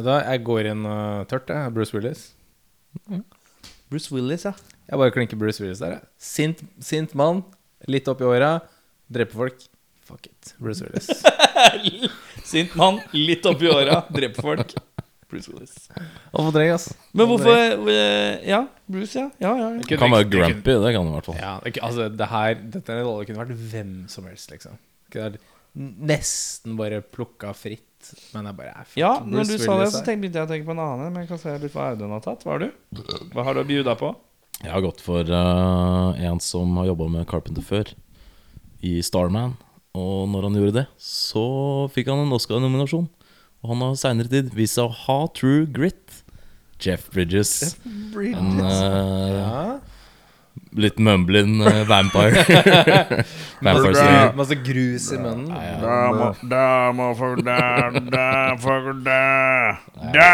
[0.00, 1.72] hva, Jeg går inn uh, tørt, jeg.
[1.74, 2.30] Bruce Willis.
[3.90, 4.54] Bruce Willis, ja.
[4.90, 5.98] Jeg bare klinker Bruce Willis der.
[5.98, 6.08] jeg.
[6.18, 7.44] Sint, sint mann,
[7.90, 8.56] litt opp i åra,
[9.10, 9.66] dreper folk.
[10.10, 10.54] Fuck it.
[10.58, 11.10] Bruce Willis.
[12.50, 14.74] Sint mann, litt opp i åra, dreper folk.
[15.30, 15.74] Bruce Willis.
[16.34, 16.88] Og for dreng, ass.
[17.14, 17.54] Men hvorfor
[17.90, 19.28] eh, Ja, Bruce, ja.
[19.40, 19.98] ja, ja, ja.
[20.00, 21.38] Kan være grumpy, det kan det i hvert fall.
[21.40, 24.78] Ja, ikke- altså, det her Dette er en kunne vært hvem som helst, liksom.
[25.76, 27.86] Nesten bare plukka fritt.
[28.34, 30.50] Men jeg bare er Ja, når Bruce du sa det, så tenkte begynte jeg å
[30.50, 31.12] tenke på en annen.
[31.12, 32.44] Men jeg kan se litt hva Audun har tatt.
[32.44, 32.70] Hva har du?
[33.34, 34.14] Hva har du å bjuda på?
[34.60, 37.92] Jeg har gått for uh, en som har jobba med Carpenter før,
[38.84, 39.54] i Starman.
[39.96, 41.44] Og når han gjorde det, så
[41.92, 43.08] fikk han en Oscar-nominasjon.
[43.60, 46.22] Og han har seinere tid vist seg å ha true grit.
[46.80, 47.76] Jeff Bridges.
[48.16, 49.80] En uh, Ja.
[50.80, 52.40] litt mumblin uh, vampire.
[53.66, 55.50] vampire da, masse grus i munnen.
[55.50, 55.76] Nei, ja.
[60.16, 60.30] Da!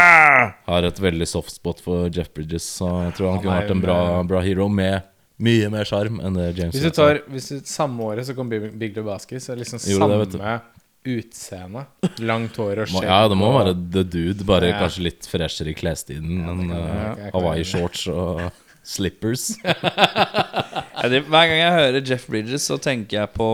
[0.71, 3.83] Har et veldig soft spot for Jeff Bridges, så jeg tror han kunne vært en
[3.83, 3.99] bra,
[4.29, 5.03] bra hero med
[5.43, 8.49] mye mer sjarm enn det James Hvis du tar hvis du, Samme året så kom
[8.49, 10.55] Big, Big Lebowski, så er det liksom Gjorde det, samme
[11.07, 11.87] utseende.
[12.21, 13.09] Langt hår og skjegg.
[13.09, 14.81] Ja, det må og- være The Dude, bare Ja.
[14.85, 16.41] kanskje litt freshere i klesstilen.
[16.43, 16.87] Ja, enn være.
[16.87, 17.67] eh, Jeg kan være Hawaii enig.
[17.73, 18.53] shorts og
[18.87, 19.57] Slippers.
[20.97, 23.47] Ja, det, hver gang jeg hører Jeff Bridges, så tenker jeg på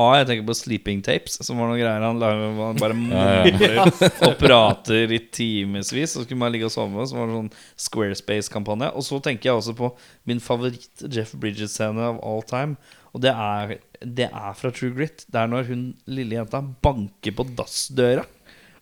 [0.00, 0.06] A.
[0.18, 2.54] Jeg tenker på Sleeping Tapes, som var noen greier han lager.
[2.56, 3.80] Han bare mumler
[4.26, 6.14] og prater i timevis.
[6.16, 7.04] Så skulle man ligge og sove.
[7.06, 7.52] Så var det sånn
[7.84, 8.88] Squarespace-kampanje.
[8.96, 9.92] Og så tenker jeg også på
[10.30, 12.76] min favoritt Jeff Bridges-scene of all time.
[13.14, 15.24] Og det er, det er fra True Grit.
[15.26, 18.26] Det er når hun lille jenta banker på dassdøra,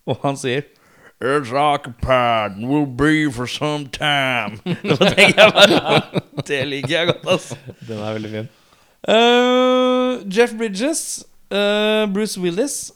[0.08, 0.66] og han sier
[1.20, 4.60] It's occupied and will be for some time.
[4.88, 6.02] Så tenker jeg bare
[6.46, 7.56] Det liker jeg godt, altså.
[7.88, 8.48] Den er veldig fin.
[9.08, 12.92] Uh, Jeff Bridges, uh, Bruce Willis.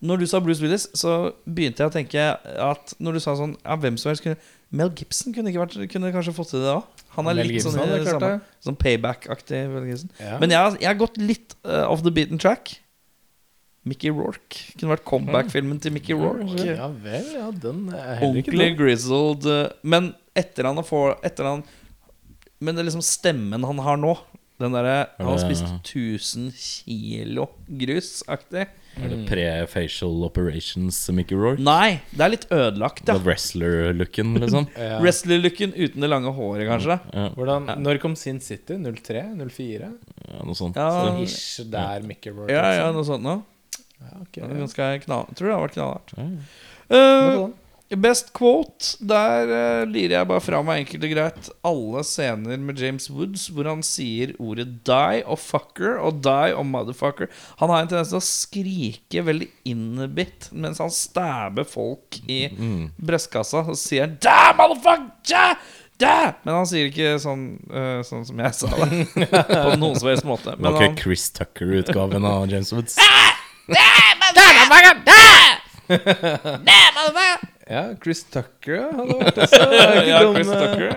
[0.00, 3.54] Når du sa Bruce Willis, så begynte jeg å tenke at Når du sa sånn
[3.62, 4.36] ja, Hvem som helst kunne
[4.74, 7.02] Mel Gibson kunne, vært, kunne kanskje fått til det òg.
[7.14, 9.60] Han er Mel litt Gibson sånn, i klart samme, sånn payback-aktig.
[9.70, 9.86] Mel
[10.18, 10.38] Ja.
[10.42, 12.74] Men jeg, jeg har gått litt uh, off the beaten track.
[13.84, 14.62] Mickey Rourke.
[14.80, 16.64] Kunne vært comeback-filmen til Mickey Rourke.
[16.64, 19.44] Ja vel, ja, den er heller ikke Ordentlig grizzled.
[19.46, 21.64] eh, Men etter han har få- Etter han
[22.64, 24.14] Men det er liksom stemmen han har nå.
[24.58, 28.68] Den derre Han har spist 1000 kilo grus-aktig.
[29.02, 31.62] Er det pre-facial operations, Mickey Rourke?
[31.66, 33.22] Nei, det er litt ødelagt, The ja.
[33.26, 34.68] wrestler-looken, liksom?
[34.78, 35.00] Ja.
[35.02, 36.98] Wrestler-looken uten det lange håret, kanskje.
[37.12, 38.76] Ja, Hvordan, når kom Sin City?
[38.78, 39.24] 03?
[39.50, 39.90] 04?
[40.30, 40.78] ja, noe sånt.
[40.78, 42.94] Ja, Så- Ish der Mickey Rourke Ja, ja, liksom.
[43.00, 43.42] noe sånt noe.
[44.04, 44.42] Ja, okay.
[44.44, 44.62] Det er.
[44.62, 46.16] Ganske knall, tror det har vært knallhardt.
[46.18, 46.30] Ja.
[46.94, 47.44] ja.
[47.44, 47.52] Uh?
[47.94, 48.96] Best quote.
[49.06, 53.44] Der uh, lirer jeg bare fra meg enkelt og greit alle scener med James Woods
[53.54, 57.28] hvor han sier ordet 'die' og 'fucker' og 'die' og 'motherfucker'.
[57.60, 62.90] Han har en tendens til å skrike veldig innebitt mens han stæber folk i Mm.
[62.98, 63.62] brystkassa.
[63.68, 65.12] Så sier han 'die, motherfucker'!
[65.28, 65.54] Die!
[66.00, 66.32] Die!
[66.44, 69.06] Men han sier ikke sånn, uh, sånn som jeg sa det.
[69.70, 70.50] På noen som helst måte.
[70.50, 72.96] Det Men var han, ikke Chris Tucker-utgaven av James Woods.
[77.70, 80.90] Ja, Chris Tucker hadde vært også det er ikke ja, Chris eh, Tucker.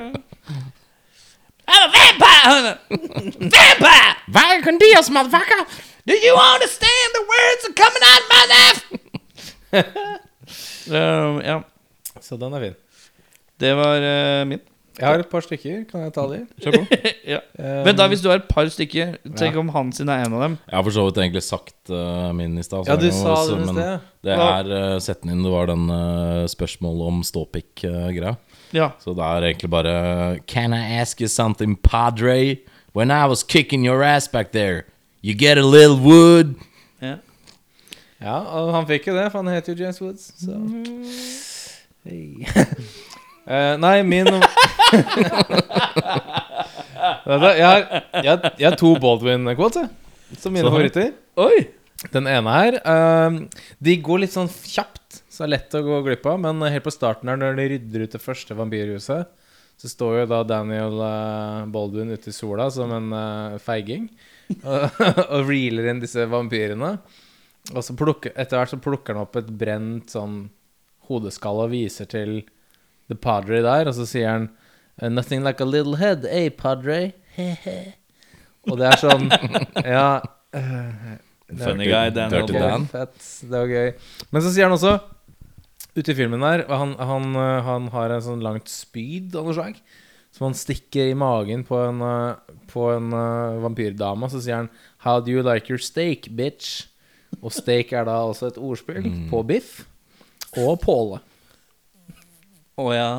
[1.68, 2.74] I'm a vampire!
[3.40, 4.16] vampire!
[4.36, 5.62] Welcome to us, motherfucker!
[6.08, 8.82] Do you understand the words are coming out of my mouth?
[10.98, 11.58] um, ja,
[12.22, 12.76] Så den er fin.
[13.60, 13.96] det var
[14.42, 14.60] uh, min.
[14.98, 15.84] Jeg har et par stykker.
[15.92, 16.38] Kan jeg ta de?
[16.64, 16.98] Kjør på.
[17.34, 17.40] ja.
[17.60, 19.60] Eh, Vent, da, hvis du har et par stykker, tenk Ja.
[19.62, 20.56] om han sin er en av dem.
[20.66, 22.88] Jeg har for så vidt egentlig sagt uh, min i stad.
[22.90, 24.08] Ja, du sa også- den i men sted.
[24.26, 25.44] Det er uh, Sett den inn.
[25.46, 28.34] Det var den uh, spørsmålet om ståpikk-greia.
[28.76, 28.90] Ja.
[29.00, 32.58] Så det er egentlig bare Can I ask you something, padre?
[32.94, 34.86] When I was kicking your ass back there,
[35.22, 36.56] you get a little wood.
[37.02, 37.16] ja.
[38.20, 40.32] Ja, og han fikk jo det, for han heter jo James Woods.
[40.42, 40.58] Så.
[42.04, 42.48] Hei.
[43.48, 44.42] Eh, nei, min jeg,
[47.28, 49.88] har, jeg, jeg har to Baldwin-quotes.
[50.36, 51.14] Som mine favoritter.
[51.40, 51.70] Oi!
[52.14, 53.38] Den ene her uh,
[53.82, 56.42] De går litt sånn kjapt, så det er lett å gå glipp av.
[56.44, 59.32] Men helt på starten her, når de rydder ut det første vampyrhuset,
[59.78, 64.10] så står jo da Daniel uh, Baldwin ute i sola som en uh, feiging
[64.68, 66.98] og, reeler inn disse vampyrene.
[67.76, 70.46] Og så plukker, etter hvert så plukker han opp et brent sånn
[71.08, 72.42] hodeskall og viser til
[73.08, 74.50] The Padre der, og så sier han
[75.14, 77.12] Nothing like a little head, eh, Padre?
[77.36, 77.94] He-he.
[78.68, 79.30] Og det er sånn
[79.98, 80.10] Ja
[80.56, 81.18] Uh,
[81.60, 82.86] Funny guy, Daniel Dirty Dan.
[82.88, 83.16] Fett.
[83.44, 83.94] Det var gøy.
[84.32, 84.98] Men så sier han også
[85.98, 89.56] Ute i filmen der Han, han, øh, han har en sånn langt spyd av noe
[89.58, 89.80] slag
[90.36, 94.28] som han stikker i magen på en, øh, på en uh, vampyrdame.
[94.28, 94.68] Og så sier han
[95.02, 96.86] 'How do you like your steak, bitch?'
[97.42, 99.88] Og steak er da også et ordspill på biff
[100.58, 101.20] og påle.
[102.78, 103.10] Å ja.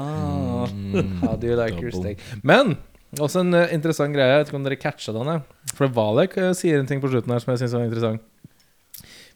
[1.22, 2.20] How do you like your steak?
[2.46, 2.76] Men
[3.18, 4.28] også en øh, interessant greie.
[4.30, 5.40] Jeg vet ikke om dere catcha den.
[5.74, 8.22] For Valek øh, sier en ting på slutten her som jeg syns var interessant.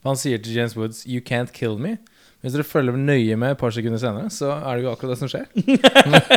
[0.02, 1.96] For Han sier til James Woods 'You can't kill me'.
[2.42, 5.18] Hvis dere følger nøye med et par sekunder senere, så er det jo akkurat det
[5.20, 5.46] som skjer.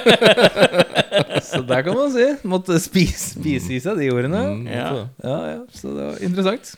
[1.50, 2.28] så der kan man si.
[2.46, 4.42] Måtte spise, spise i seg de ordene.
[4.54, 4.90] Mm, Ja.
[5.24, 6.76] Ja, ja, Så det var interessant.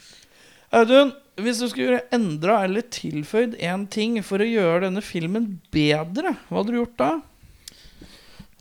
[0.71, 1.11] Audun,
[1.43, 6.61] hvis du skulle endra eller tilføyd én ting for å gjøre denne filmen bedre, hva
[6.61, 7.11] hadde du gjort da?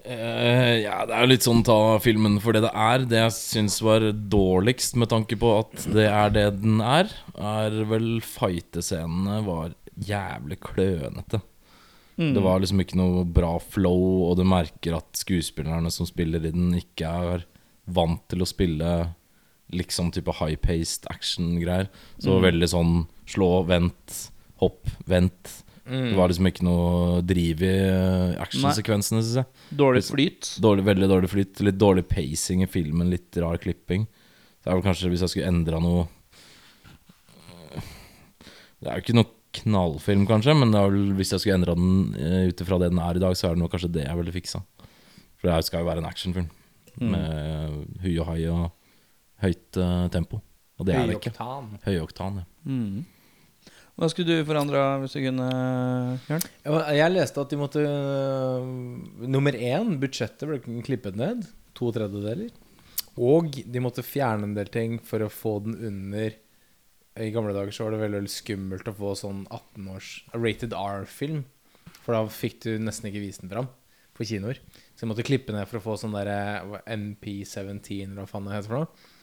[0.06, 3.06] Uh, ja, det er jo litt sånn ta filmen for det det er.
[3.10, 7.80] Det jeg syns var dårligst, med tanke på at det er det den er, er
[7.90, 11.42] vel fightescenene var jævlig klønete.
[12.16, 16.52] Det var liksom ikke noe bra flow, og du merker at skuespillerne som spiller i
[16.54, 17.44] den, ikke er
[17.84, 18.92] vant til å spille
[19.74, 21.90] liksom type high-paced action-greier.
[22.22, 22.96] Så veldig sånn
[23.28, 24.18] slå, vent,
[24.62, 25.54] hopp, vent.
[25.86, 29.66] Det var liksom ikke noe driv i eh, actionsekvensene, syns jeg.
[29.78, 30.48] Dårlig flyt?
[30.62, 34.08] Dårlig, veldig dårlig flyt, litt dårlig pacing i filmen, litt rar klipping.
[34.58, 36.08] Det er vel kanskje hvis jeg skulle endra noe
[38.80, 42.16] Det er jo ikke noe knallfilm, kanskje, men det vel, hvis jeg skulle endra den
[42.18, 44.34] uh, ut ifra det den er i dag, så er det kanskje det jeg ville
[44.34, 44.60] fiksa.
[45.38, 46.50] For det skal jo være en actionfilm.
[46.96, 48.72] med hui og hai og
[49.42, 50.40] høyt uh, tempo.
[50.76, 51.32] Og det er det ikke.
[51.86, 52.42] Høyoktan.
[52.42, 52.48] Ja.
[52.68, 53.04] Mm.
[53.96, 55.46] Hva skulle du forandra hvis du kunne,
[56.28, 56.42] Jørn?
[56.92, 58.66] Jeg leste at de måtte uh,
[59.24, 61.46] Nummer én, budsjettet ble klippet ned.
[61.76, 62.52] To tredjedeler.
[63.16, 66.36] Og de måtte fjerne en del ting for å få den under
[67.16, 71.46] I gamle dager så var det veldig, veldig skummelt å få sånn 18-års rated R-film.
[72.04, 73.70] For da fikk du nesten ikke vist den fram
[74.16, 74.60] på kinoer.
[74.92, 78.48] Så de måtte klippe ned for å få sånn der eh, MP17 eller hva faen
[78.48, 79.14] det heter for noe.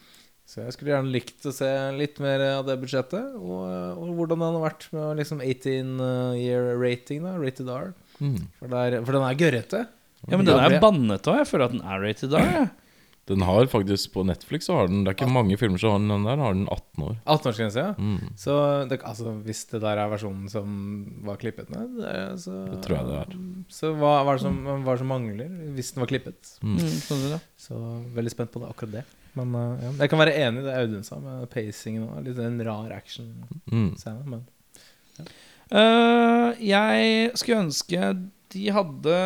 [0.50, 3.64] Så jeg skulle gjerne likt å se litt mer av det budsjettet, og,
[3.96, 5.98] og hvordan den har vært med liksom 18
[6.38, 7.94] year rating, da, rated R.
[8.20, 8.39] Mm.
[8.60, 9.84] For, det er, for den er gørrete.
[10.28, 11.41] Ja, men den er bannet òg.
[11.41, 12.56] Jeg føler at den er rated R.
[12.60, 12.70] Ja.
[13.26, 16.02] Den har faktisk på Netflix så har den Det er ikke mange filmer som har
[16.02, 16.41] den, den der.
[16.44, 17.14] Har den 18 år.
[17.24, 17.94] 18-årsgrense, ja.
[17.96, 18.34] Mm.
[18.36, 18.56] Så
[18.91, 20.74] det, altså, hvis det der er versjonen som
[21.24, 22.12] var klippet ned, det,
[22.44, 23.38] så Det tror jeg det er.
[23.72, 26.52] Så hva, hva, er det som, hva er det som mangler, hvis den var klippet?
[26.60, 26.76] Mm.
[26.84, 27.38] Mm.
[27.64, 27.80] Så
[28.20, 29.06] veldig spent på det, akkurat det.
[29.39, 29.91] Men uh, ja.
[30.03, 34.23] jeg kan være enig i det Audun sa, med pacingen og litt en rar action-scene.
[34.29, 34.43] Mm.
[35.17, 35.25] Ja.
[35.73, 38.11] Uh, jeg skulle ønske
[38.53, 39.17] de hadde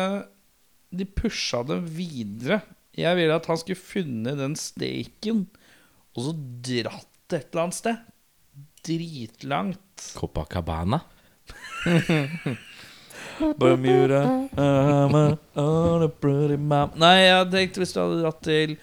[0.96, 2.62] De pusha det videre.
[2.96, 5.44] Jeg ville at han skulle funnet den steken
[6.16, 6.32] og så
[6.64, 7.98] dratt et eller annet sted.
[8.88, 10.06] Dritlangt.
[10.16, 11.02] Copacabana.
[13.60, 16.96] Bermuda, I'm a- on a pretty map.
[16.98, 18.74] Nei, jeg tenkte hvis du hadde dratt til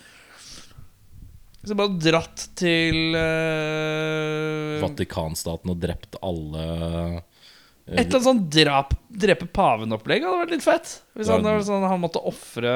[1.66, 7.16] Du bare dratt til uh, Vatikanstaten og drept alle uh,
[7.90, 10.94] Et eller annet sånn drap, drepe paven-opplegg hadde vært litt fett.
[11.18, 11.56] Hvis han, Ja.
[11.56, 12.72] var sånn, han måtte ofre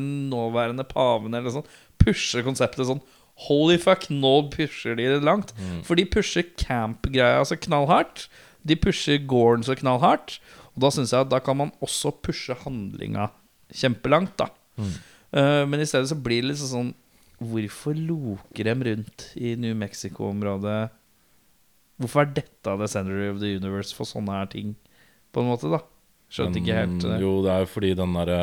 [0.00, 1.66] nåværende paven eller sånn.
[2.00, 3.02] Pushe konseptet sånn.
[3.48, 5.52] Holy fuck, nå pusher de det langt.
[5.84, 8.26] For de pusher camp-greia så knallhardt.
[8.64, 10.38] De pusher gården så knallhardt.
[10.74, 13.30] Og da syns jeg at da kan man også pushe handlinga
[13.76, 14.48] kjempelangt, da.
[14.80, 16.90] Eh, men i stedet så blir det liksom sånn
[17.40, 20.90] Hvorfor loker dem rundt i New Mexico-området?
[22.00, 24.74] Hvorfor er dette the center of the universe for sånne her ting?
[25.32, 25.80] På en måte, da.
[26.30, 27.16] Skjønte ikke helt det.
[27.22, 28.42] Jo, det er jo fordi den derre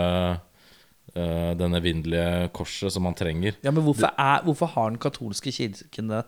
[1.16, 5.54] uh, Den evinnelige korset som man trenger Ja, men hvorfor, er, hvorfor har den katolske
[5.56, 6.26] kirken det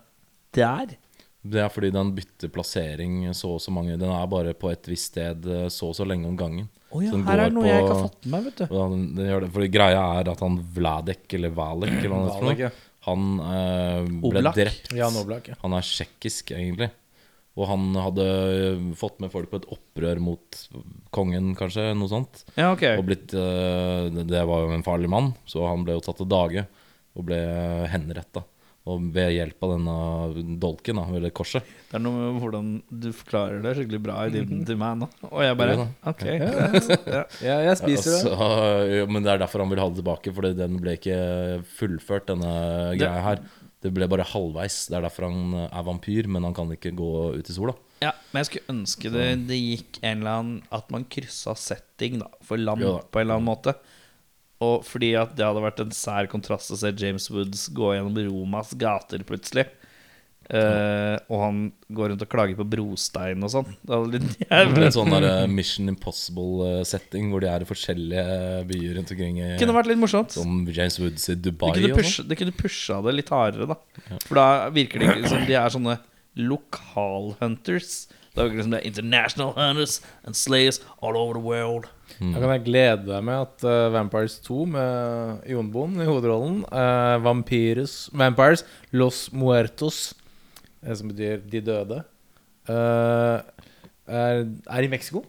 [0.56, 0.96] der?
[1.44, 4.88] Det er fordi den bytter plassering så og så mange Den er bare på et
[4.88, 6.70] visst sted eh, så og så lenge om gangen.
[6.90, 8.78] Å ja, her er det noe jeg ikke har fått med meg, vet du.
[8.80, 12.64] Han, det, for greia er at han Vladek, eller Valek, eller hva han heter Valek,
[12.64, 13.04] noe, ja.
[13.06, 14.58] han eh, ble Oblak.
[14.58, 14.90] drept.
[14.98, 15.60] Jan Oblak, ja.
[15.62, 16.90] Han er tsjekkisk, egentlig.
[17.60, 18.26] Og han hadde
[18.98, 20.60] fått med folk på et opprør mot
[21.14, 22.44] kongen, kanskje, noe sånt.
[22.56, 22.96] Ja, okay.
[22.98, 26.22] Og blitt eh, Det det var jo en farlig mann, så han ble jo tatt
[26.22, 26.66] til dage
[27.18, 27.40] og ble
[27.92, 28.46] henretta.
[28.90, 29.96] Og ved hjelp av denne
[30.62, 31.68] dolken, da, eller korset.
[31.90, 35.08] Det er noe med hvordan du forklarer det skikkelig bra i dybden til meg nå.
[35.30, 35.76] Og jeg bare
[36.10, 36.24] Ok.
[36.26, 37.24] Ja.
[37.46, 38.20] Ja, jeg spiser det.
[38.32, 38.50] Altså,
[38.94, 41.18] ja, men det er derfor han vil ha det tilbake, Fordi den ble ikke
[41.78, 42.54] fullført, denne
[43.00, 43.44] greia her.
[43.80, 44.88] Det ble bare halvveis.
[44.92, 47.76] Det er derfor han er vampyr, men han kan ikke gå ut i sola.
[48.04, 52.22] Ja, men jeg skulle ønske det, det gikk en eller annen At man kryssa setting
[52.22, 53.02] da for land Jo da.
[53.12, 53.74] på en eller annen måte.
[54.66, 58.18] Og fordi at det hadde vært en sær kontrast å se James Woods gå gjennom
[58.28, 59.70] Romas gater plutselig.
[60.50, 61.58] Uh, og han
[61.94, 63.68] går rundt og klager på brostein og sånn.
[63.86, 68.40] Det er litt En sånn der eh, Mission Impossible-setting hvor de er i forskjellige
[68.72, 69.38] byer rundt omkring.
[69.46, 70.34] i kunne vært litt morsomt.
[70.34, 72.32] Som James Woods i Dubai Det kunne, og pushe, sånn.
[72.32, 74.18] det kunne pusha det litt hardere, da.
[74.26, 76.00] For da virker det ikke som de er sånne
[76.50, 77.94] lokalhunters.
[78.36, 81.90] Da er liksom det er international hunters and slayers all over the world.
[82.20, 87.16] Da kan jeg glede deg med at uh, Vampires 2 med Jon i hovedrollen uh,
[87.24, 90.14] Vampires, Vampires Los Muertos,
[90.84, 92.02] det som betyr De døde,
[92.70, 93.38] uh,
[94.10, 95.24] er, er i Mexico.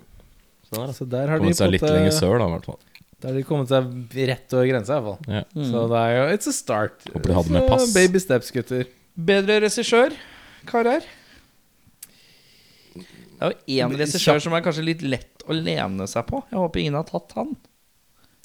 [0.66, 0.94] Sånn er.
[0.96, 2.80] Så der har de, Kommet seg litt lenger sør, da, i hvert fall.
[3.20, 5.70] der har de kommet seg rett over grensa, i hvert fall.
[5.70, 7.06] Så det er jo It's a start.
[7.14, 7.94] Håper de hadde med pass.
[7.94, 8.90] Baby steps, gutter.
[9.30, 10.14] Bedre regissør,
[10.70, 11.06] karer?
[13.40, 16.42] Det er jo én regissør som er kanskje litt lett å lene seg på.
[16.50, 17.54] Jeg håper ingen har tatt han.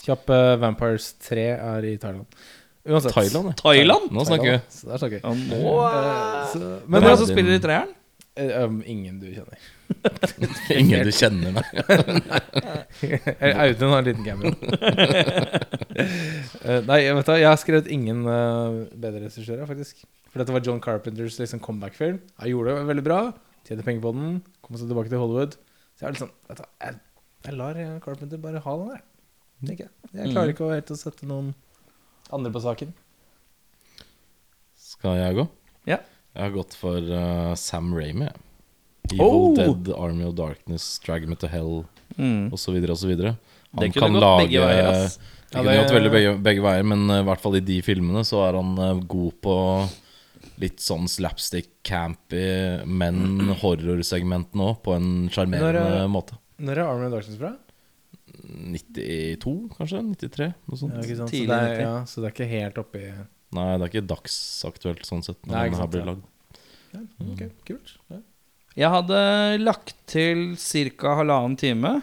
[0.05, 2.39] Kjapp uh, Vampires 3 er i Thailand.
[2.85, 3.11] Uansett.
[3.11, 3.61] Thailand, Thailand?
[3.65, 4.07] Thailand?
[4.15, 4.57] Nå snakker vi.
[4.71, 5.21] Så der snakker vi.
[5.25, 5.75] Ja, nå
[6.53, 7.93] så, Men hvem er det altså, som spiller i treeren?
[8.35, 9.57] eh, um, ingen du kjenner.
[10.79, 11.63] Ingen du kjenner, nei.
[13.65, 14.51] Audun har en liten cameo.
[16.65, 20.03] uh, nei, vet du, jeg har skrevet ingen uh, bedre regissører, faktisk.
[20.31, 22.19] For dette var John Carpenters liksom, comeback-film.
[22.41, 23.19] Han gjorde det veldig bra.
[23.65, 24.39] Tjente penger på den.
[24.61, 25.55] Kom seg tilbake til Hollywood.
[25.95, 26.33] Så jeg er litt sånn
[26.85, 26.95] jeg,
[27.47, 29.01] jeg lar Carpenter bare ha den der.
[29.65, 31.53] tenker Jeg Jeg klarer ikke å helt å sette noen
[32.35, 32.93] andre på saken.
[34.77, 35.45] Skal jeg gå?
[35.89, 35.99] Ja.
[36.35, 38.27] Jeg har gått for uh, Sam Ramy.
[39.11, 39.55] Evil Oh!
[39.55, 41.85] Dead, Army of Darkness, Drag Me to Hell,
[42.15, 42.47] Mm.
[42.95, 43.33] så videre.
[43.73, 45.17] Han Det kunne kan gått lage begge veier, ass.
[45.17, 47.81] Det Ja, det- gått veldig begge, begge veier, men eh, i hvert fall i de
[47.81, 49.55] filmene så er han eh, god på
[50.61, 52.45] litt sånn slapstick, campy,
[52.87, 56.39] men horrorsegment nå, på en sjarmerende er- måte.
[56.57, 57.55] Når er Army of Darkness fra?
[58.45, 60.01] 92, kanskje?
[60.15, 60.51] 93?
[60.69, 60.95] Noe sånt.
[60.95, 61.33] Ja, ikke sant?
[61.33, 63.03] Så, det er, ja, så det er ikke helt oppi
[63.55, 65.39] Nei, det er ikke dagsaktuelt sånn sett.
[65.47, 66.07] Når den her blir ja.
[66.09, 66.57] lagd.
[66.91, 67.01] ja,
[67.31, 67.51] okay.
[67.67, 67.93] kult.
[68.11, 68.19] Ja.
[68.75, 69.19] Jeg hadde
[69.61, 71.13] lagt til ca.
[71.21, 71.93] halvannen time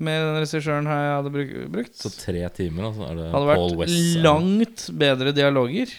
[0.00, 1.32] med den regissøren her jeg hadde
[1.74, 1.96] brukt.
[1.98, 3.08] Så tre timer, altså.
[3.08, 5.92] Er det hadde Paul vært langt bedre dialoger.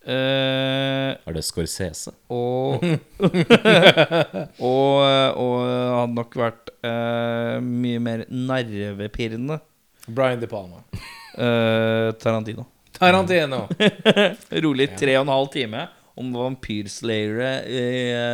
[0.00, 2.12] Eh, Er det Scorsese?
[2.32, 2.80] og
[4.70, 4.94] Og,
[5.36, 9.60] og hadde nok vært uh, mye mer nervepirrende
[10.08, 10.80] Brian De Palma.
[11.36, 12.64] Uh, Tarantino.
[12.96, 13.66] Tarantino.
[14.64, 15.84] Rolig tre og en halv time
[16.20, 17.84] om vampyrslayere i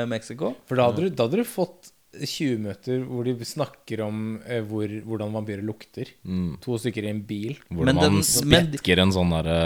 [0.08, 0.54] Mexico.
[0.66, 1.90] For da hadde, du, da hadde du fått
[2.22, 6.10] 20 møter hvor de snakker om eh, hvor, hvordan vampyrer lukter.
[6.26, 6.56] Mm.
[6.64, 7.56] To stykker i en bil.
[7.70, 9.58] Hvordan Men man spikker men- en sånn derre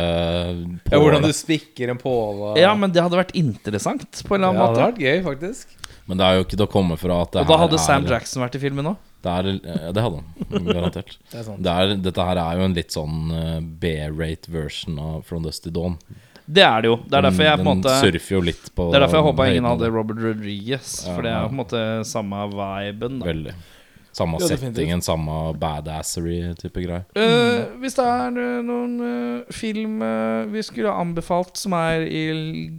[0.91, 2.57] Ja, hvordan du spikker en påle.
[2.61, 5.23] Ja, men det hadde vært interessant på en eller annen ja, det hadde vært gøy,
[5.29, 5.77] faktisk.
[6.11, 8.07] Men det er jo ikke til å komme fra at det Og da hadde Sam
[8.07, 8.97] er, Jackson vært i filmen òg.
[9.21, 11.19] Det, er, ja, det hadde han, garantert.
[11.31, 11.51] Det er.
[11.61, 15.71] Det er, dette her er jo en litt sånn uh, B-rate version av From Dusty
[15.71, 15.99] Dawn.
[16.51, 17.01] Det er det jo.
[17.07, 19.29] Det er derfor jeg på en måte surfer jo litt på Det er derfor jeg
[19.31, 19.91] håpa ingen hadde.
[19.95, 20.95] Robert Rodriguez.
[21.07, 23.21] For det er på en måte samme viben.
[23.21, 23.31] Da.
[23.31, 23.59] Veldig.
[24.13, 27.05] Samme Ja, settingen, samme badassery-type greier.
[27.15, 32.09] Uh, hvis det er eh, noen uh, film uh, vi skulle ha anbefalt som er
[32.11, 32.25] i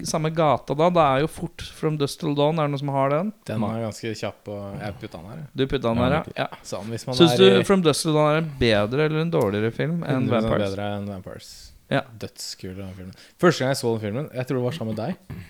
[0.07, 2.59] samme gata da, det er jo fort From Dust Till Dawn.
[2.59, 3.31] Er det noen som har den?
[3.47, 4.43] Den er ganske kjapp.
[4.51, 5.41] Og jeg putta den her.
[5.55, 6.23] Du putta den her, ja.
[6.43, 6.63] ja.
[6.67, 10.03] Sånn, Syns du i From Dust Till Dawn er en bedre eller en dårligere film
[10.03, 10.67] enn Vampires?
[10.67, 11.51] bedre enn Vampires.
[11.91, 12.05] Ja.
[12.21, 13.17] Dødskul den filmen.
[13.41, 15.41] Første gang jeg så den filmen, jeg tror det var sammen med deg.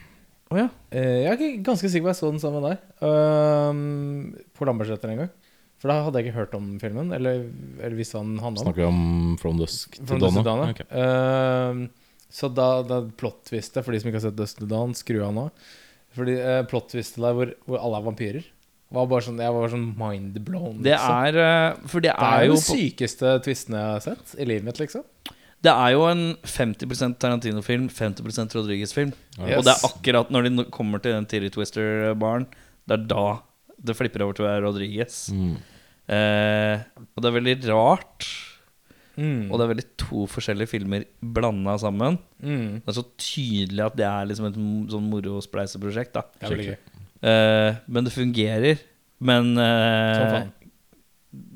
[0.52, 0.68] Oh, ja.
[0.92, 2.82] Eh, jeg er ikke ganske sikker på at jeg så den sammen med deg.
[3.06, 5.32] Um, på Lambertseter en gang.
[5.82, 7.46] For da hadde jeg ikke hørt om filmen, eller,
[7.82, 8.66] eller hva den handla om.
[8.68, 10.42] Snakker vi om From Dusk til From Dawn?
[10.46, 10.86] Dust Okay.
[11.02, 11.86] Ehm,
[12.32, 15.34] så da, da plot-twistet, for de som ikke har sett Dusk til Dawn, skru av
[15.34, 15.48] nå.
[16.14, 18.50] Fordi uh, plot-twistet der hvor, hvor alle er vampyrer,
[18.92, 20.82] var bare sånn, jeg var bare sånn mind-blown.
[20.84, 21.18] Det liksom.
[21.24, 24.34] er eh, For det det er er jo jo de sykeste twistene jeg har sett
[24.36, 25.06] i livet mitt, liksom.
[25.62, 29.12] Det er jo en 50% Tarantino-film, 50% Rodriguez-film.
[29.38, 29.60] Yes.
[29.60, 32.48] Og det er akkurat når de kommer til den Tiri Twister-baren,
[32.90, 33.26] det er da
[33.82, 35.20] det flipper over til å være Rodriguez.
[35.34, 35.54] Mm.
[36.12, 36.82] Eh,
[37.14, 38.28] og det er veldig rart.
[39.20, 39.52] Mm.
[39.52, 42.18] Og det er veldig to forskjellige filmer blanda sammen.
[42.42, 42.82] Mm.
[42.82, 44.60] Det er så tydelig at det er liksom et
[44.94, 46.18] sånn morospleiseprosjekt.
[47.22, 48.82] eh, Men det fungerer.
[49.22, 50.52] Men eh, faen.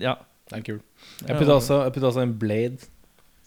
[0.01, 0.17] Ja.
[0.45, 0.81] Det er kul.
[1.25, 2.85] Jeg putta også, også en Blade,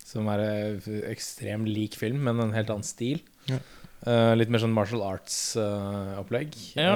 [0.09, 3.21] som er en ekstrem lik film, men en helt annen stil.
[3.51, 3.61] Ja.
[4.07, 6.55] Uh, litt mer sånn martial arts-opplegg.
[6.79, 6.93] Ja.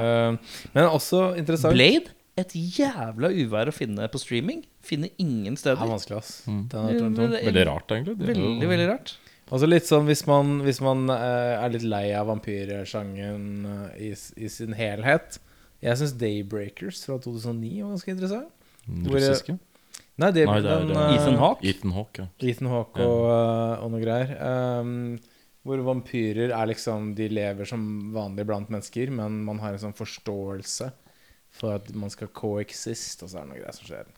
[0.72, 1.74] men også interessant.
[1.76, 2.14] Blade?
[2.40, 4.62] Et jævla uvær å finne på streaming.
[4.82, 5.82] Finner ingen Det steder.
[5.82, 6.30] er vanskelig, ass.
[6.48, 6.62] Mm.
[6.72, 7.18] Er tung.
[7.34, 8.16] Veldig rart, egentlig.
[8.18, 9.12] Det Veldig, veldig rart.
[9.52, 14.12] Altså litt sånn hvis man, hvis man eh, er litt lei av vampyrsjangen eh, i,
[14.40, 15.36] i sin helhet.
[15.82, 18.48] Jeg syns Daybreakers fra 2009 var ganske interessant.
[19.12, 19.58] Russiske?
[19.58, 19.68] Hvor-?
[20.22, 21.68] Nei, det, Nei, det er, den, eh, Ethan Hawke?
[21.72, 22.26] Ethan Hawk, ja.
[22.50, 24.34] Ethan Hawk og, uh, og noe greier.
[24.38, 24.92] Um,
[25.62, 29.96] hvor vampyrer er liksom De lever som vanlig blant mennesker, men man har en sånn
[29.98, 30.90] forståelse
[31.52, 34.12] for at man skal coexist, og så er det noe greier som skjer.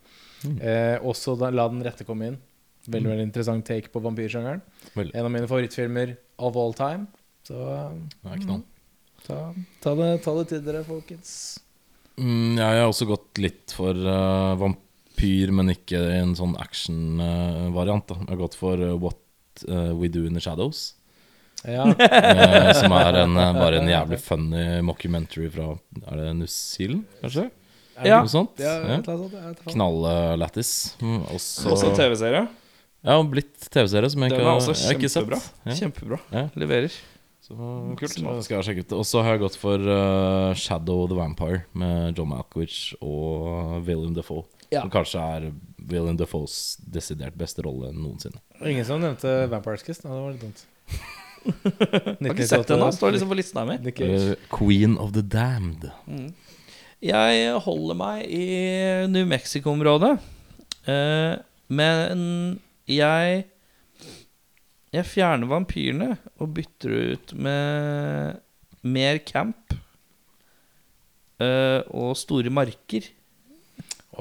[0.45, 0.59] Mm.
[0.61, 2.39] Uh, også da, La den rette komme inn.
[2.85, 4.61] Veldig veldig interessant take på vampyrsjangeren.
[5.01, 7.09] En av mine favorittfilmer of all time.
[7.45, 7.57] Så
[8.21, 8.63] Det knall.
[9.25, 9.39] ta,
[9.81, 11.33] ta, det, ta det til dere, folkens.
[12.21, 14.53] Mm, jeg har også gått litt for eh,
[15.15, 18.11] vampyr, men ikke i en sånn action-variant.
[18.11, 20.95] Jeg har gått for eh, What eh, We Do In The Shadows.
[21.65, 25.71] Ja, eh, som er en, bare en jævlig funny mockumentary fra
[26.11, 27.47] Er det New Zealand, kanskje?
[28.05, 28.19] Ja.
[28.21, 28.59] Noe sånt?
[28.59, 28.99] ja, Ja.
[28.99, 29.57] ja, jeg.
[29.71, 30.97] Knalllættis.
[31.01, 32.49] Mm, også Også TV-serie.
[33.05, 34.99] Ja, og blitt TV-serie som jeg ikke er har, sett.
[34.99, 35.41] kjempebra.
[35.65, 35.77] Ja.
[35.79, 36.19] Kjempebra.
[36.33, 36.49] Ja.
[36.59, 36.93] Leverer.
[37.45, 37.55] Så
[38.01, 38.09] kult.
[38.17, 38.93] så skal jeg sjekke ut.
[38.97, 44.15] Og så har jeg gått for uh, Shadow the Vampire med John Malkovich og William
[44.17, 44.47] Defoe.
[44.75, 44.83] Ja.
[44.85, 45.51] Som kanskje er
[45.85, 48.41] William Defoes desidert beste rolle noensinne.
[48.65, 50.03] Ingen som nevnte Vampires Kiss?
[50.05, 50.65] Nei, det var litt dumt.
[51.45, 52.91] Har ikke sett den ennå.
[52.95, 53.77] Står liksom på lista mi.
[53.77, 55.91] Uh, Queen of the Damned.
[57.05, 58.45] Jeg holder meg i
[59.13, 60.15] New Mexico-området.
[60.89, 61.37] Uh,
[61.69, 63.45] men jeg
[64.95, 68.41] Jeg fjerner vampyrene og bytter ut med
[68.85, 69.75] mer camp.
[71.43, 73.09] uh, og store marker.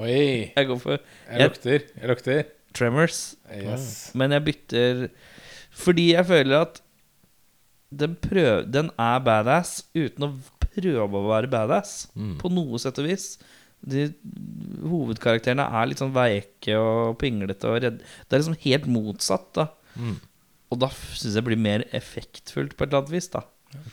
[0.02, 0.52] Oi!
[0.56, 1.84] Jeg går for Jeg lukter.
[2.00, 2.44] Jeg lukter.
[2.74, 3.20] Tremors.
[3.54, 4.12] Yes.
[4.18, 5.04] Men jeg bytter
[5.74, 6.80] fordi jeg føler at
[7.94, 10.32] den, prøv, den er badass uten å
[10.62, 12.08] prøve å være badass.
[12.18, 12.36] Mm.
[12.42, 13.28] På noe sett og vis.
[13.84, 14.08] De
[14.88, 18.06] hovedkarakterene er litt sånn veike og pinglete og redde.
[18.26, 19.68] Det er liksom helt motsatt, da.
[19.98, 20.16] Mm.
[20.74, 23.44] Og da syns jeg det blir mer effektfullt på et eller annet vis, da.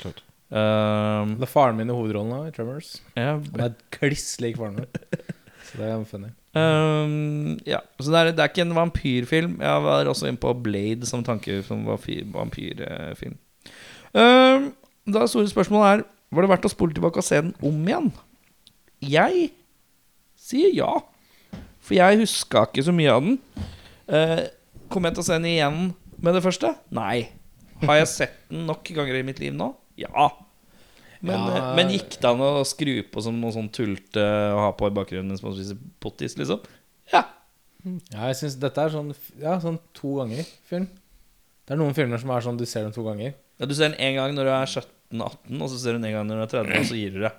[0.00, 0.22] Klart.
[0.50, 2.96] Um, Det er faren min i hovedrollen da i Tremors.
[3.16, 4.88] ja, Han er kliss lik faren min.
[5.70, 6.30] Så det er funny.
[6.58, 7.78] um, ja.
[8.00, 9.60] Så det er, det er ikke en vampyrfilm.
[9.62, 13.36] Jeg var også inne på Blade som tanke som vampyrfilm.
[14.10, 14.72] Um,
[15.06, 16.02] da store spørsmålet er
[16.34, 18.10] Var det verdt å spole tilbake og se den om igjen.
[19.02, 19.48] Jeg
[20.38, 20.90] sier ja.
[21.82, 23.38] For jeg huska ikke så mye av den.
[24.10, 24.42] Uh,
[24.90, 25.80] Kommer jeg til å se den igjen
[26.18, 26.72] med det første?
[26.94, 27.30] Nei.
[27.82, 29.72] Har jeg sett den nok ganger i mitt liv nå?
[29.98, 30.28] Ja.
[31.22, 31.56] Men, Ja.
[31.56, 34.86] eh, men gikk det an å skru på som noe sånn tulte å ha på
[34.88, 36.62] i bakgrunnen mens man spiser pottis, liksom?
[37.12, 37.24] Ja.
[37.84, 40.86] Ja, jeg synes dette er sånn, ja, sånn to ganger film.
[41.66, 43.34] Det er noen filmer som er sånn du ser dem to ganger.
[43.60, 43.66] ja.
[43.66, 46.16] Du ser den én gang når du er 17-18, og så ser du den en
[46.18, 47.32] gang når du er 30, og så gir du det.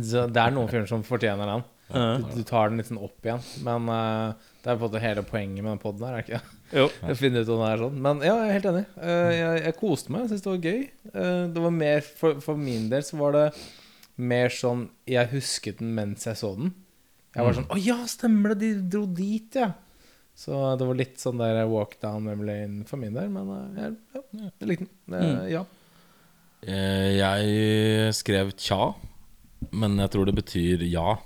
[0.00, 1.64] Så det er noen filmer som fortjener den.
[1.92, 3.42] Du, du tar den litt sånn opp igjen.
[3.64, 4.32] Men eh,
[4.62, 6.40] det er på en måte hele poenget med den poden her, er ikke?
[6.78, 6.84] Jo.
[7.08, 7.96] Jeg finner ut om det er sånn.
[8.04, 8.82] Men ja, jeg er helt enig.
[9.02, 10.22] Eh, jeg, jeg koste meg.
[10.22, 10.82] Jeg syntes det var gøy.
[11.12, 13.46] Eh, det var mer for, for min del så var det
[14.22, 16.70] mer sånn Jeg husket den mens jeg så den.
[17.34, 18.60] Jeg var sånn Å ja, stemmer det!
[18.62, 19.70] De dro dit, ja.
[20.38, 23.28] Så det var litt sånn der walk down memory lane for min del.
[23.34, 25.18] Men eh, jeg, ja, jeg likte den.
[25.18, 25.44] Eh, Mm.
[25.52, 25.64] Ja.
[26.62, 28.92] Eh, Jeg skrev tja,
[29.74, 31.16] men jeg tror det betyr ja.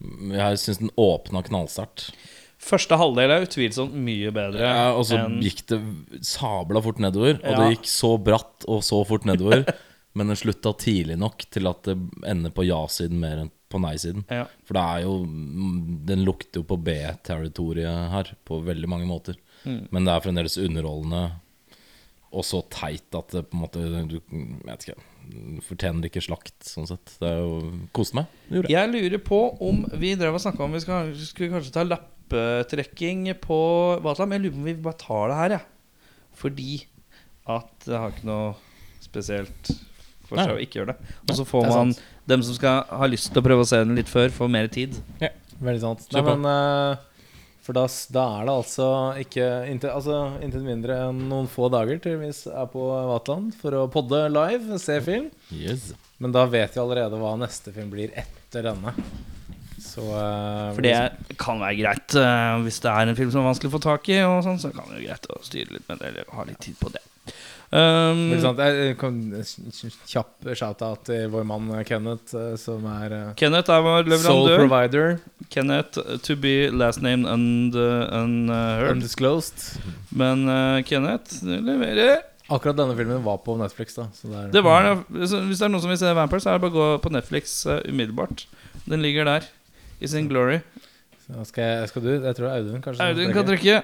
[0.00, 2.12] Jeg syns den åpna knallsterkt.
[2.58, 5.78] Første halvdel er utvilsomt mye bedre Ja, og så enn gikk det
[6.26, 7.36] sabla fort nedover.
[7.38, 7.58] Og Ja.
[7.60, 9.62] det gikk så bratt og så fort nedover.
[10.18, 11.94] men den slutta tidlig nok til at det
[12.26, 14.24] ender på ja-siden mer enn på nei-siden.
[14.32, 14.46] ja.
[14.64, 15.14] For det er jo
[16.08, 19.36] Den lukter jo på B-territoriet her på veldig mange måter.
[19.64, 19.88] Mm.
[19.92, 21.26] Men det er fremdeles underholdende
[22.28, 24.20] og så teit at det på en måte jeg
[24.66, 24.98] vet ikke
[25.66, 27.14] fortjener ikke slakt, sånn sett.
[27.20, 28.30] Det er jo Koste meg.
[28.48, 28.76] Det gjorde jeg.
[28.78, 33.26] Jeg lurer på om vi drev og snakka om vi skal, skulle kanskje ta lappetrekking
[33.42, 33.58] på
[34.04, 34.30] Vatland.
[34.32, 36.08] Men jeg lurer på om vi bare tar det her, jeg.
[36.38, 36.70] Fordi
[37.48, 38.48] at det har ikke noe
[39.02, 39.72] spesielt
[40.28, 41.12] for seg å ikke gjøre det.
[41.24, 41.94] Og så får man
[42.28, 44.68] dem som skal ha lyst til å prøve å se den litt før, får mer
[44.72, 44.96] tid.
[45.22, 46.04] Ja, Veldig sant.
[46.14, 47.00] Nei, men eh,
[47.68, 47.82] For da,
[48.16, 48.84] da er det altså
[49.20, 50.14] ikke Intet altså,
[50.64, 54.96] mindre enn noen få dager til vi er på Vatland for å podde live, se
[55.04, 55.26] film.
[55.52, 55.90] Yes.
[56.16, 58.94] Men da vet vi allerede hva neste film blir etter denne.
[59.84, 60.96] Så uh, For det
[61.36, 64.08] kan være greit uh, hvis det er en film som er vanskelig å få tak
[64.16, 66.48] i, og sånn, så kan det være greit å styre litt med det, eller ha
[66.48, 67.04] litt tid på det.
[67.68, 69.16] Um, Jeg kan
[70.08, 75.18] kjapp shout-out til vår mann Kenneth, eh, som er eh, Kenneth er vår Soul provider.
[75.52, 78.88] Kenneth to be last name and, uh.
[78.88, 79.82] Undisclosed.
[80.16, 82.22] Men uh, Kenneth leverer.
[82.48, 84.06] Akkurat denne filmen var på Netflix, da.
[84.16, 86.56] Så det er, Det var Hvis det er noen som vil se Vampire, så er
[86.56, 88.46] det bare å gå på Netflix uh, umiddelbart.
[88.88, 89.44] Den ligger der.
[90.00, 90.62] I sin glory.
[91.26, 92.10] Så skal, jeg, skal du?
[92.16, 93.82] Jeg tror Audun kanskje Audun kan trekke.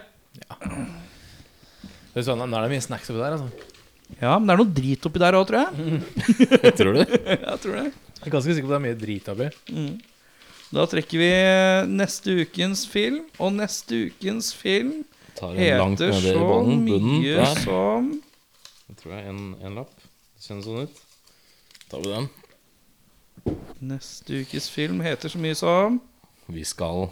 [2.14, 3.73] Det er, sånn, nå er det mye snacks oppi der, altså.
[4.20, 6.00] Ja, men det er noe drit oppi der òg, tror jeg.
[6.78, 7.00] Tror du?
[7.32, 7.86] jeg tror det.
[7.88, 9.48] Jeg er ganske sikker på at det er mye drit oppi.
[9.72, 9.94] Mm.
[10.74, 11.30] Da trekker vi
[11.92, 15.02] neste ukens film, og neste ukens film
[15.34, 16.46] Tar en langt heter nede i så.
[16.46, 17.60] Bunnen mye der.
[17.64, 18.10] som
[18.88, 19.94] Jeg tror jeg er en, en lapp.
[20.34, 21.02] Det kjennes sånn ut.
[21.90, 22.28] Tar vi den.
[23.90, 25.98] Neste ukes film heter så mye som
[26.54, 27.08] Vi skal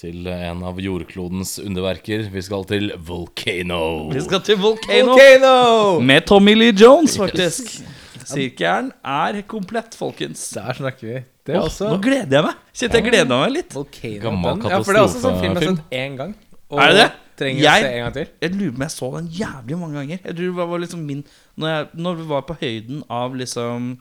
[0.00, 2.26] til en av jordklodens underverker.
[2.32, 4.10] Vi skal til Volcano.
[4.10, 5.12] Vi skal til Volcano.
[5.14, 6.00] Volcano!
[6.02, 7.76] Med Tommy Lee Jones, faktisk.
[8.24, 10.42] Sirkelen er komplett, folkens.
[10.56, 11.18] Der snakker vi.
[11.44, 12.62] Det er Åh, også Nå gleder jeg meg.
[12.72, 13.74] Kjente jeg gleda meg litt.
[13.76, 14.20] Volcano.
[14.24, 16.34] Gammel den- Ja, for det er også sånn film jeg har sett én gang.
[16.72, 17.10] Er det det?
[17.60, 18.26] Jeg- å se en gang til.
[18.40, 20.18] Jeg lurer på om jeg så den jævlig mange ganger.
[20.24, 21.24] Jeg tror det var liksom min
[21.58, 23.98] Når, jeg, når vi var på høyden av liksom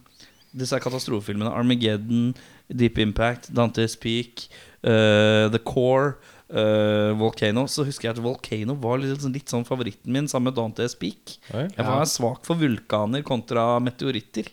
[0.55, 2.35] disse katastrofefilmene, Armageddon,
[2.75, 4.47] Deep Impact, Dante's Peak,
[4.83, 6.15] uh, The Core,
[6.49, 10.49] uh, Volcano, så husker jeg at Volcano var litt, sånn- litt sånn favoritten min sammen
[10.51, 11.37] med Dante's Peak.
[11.53, 11.67] Oi.
[11.69, 14.49] Jeg var svak for vulkaner kontra meteoritter.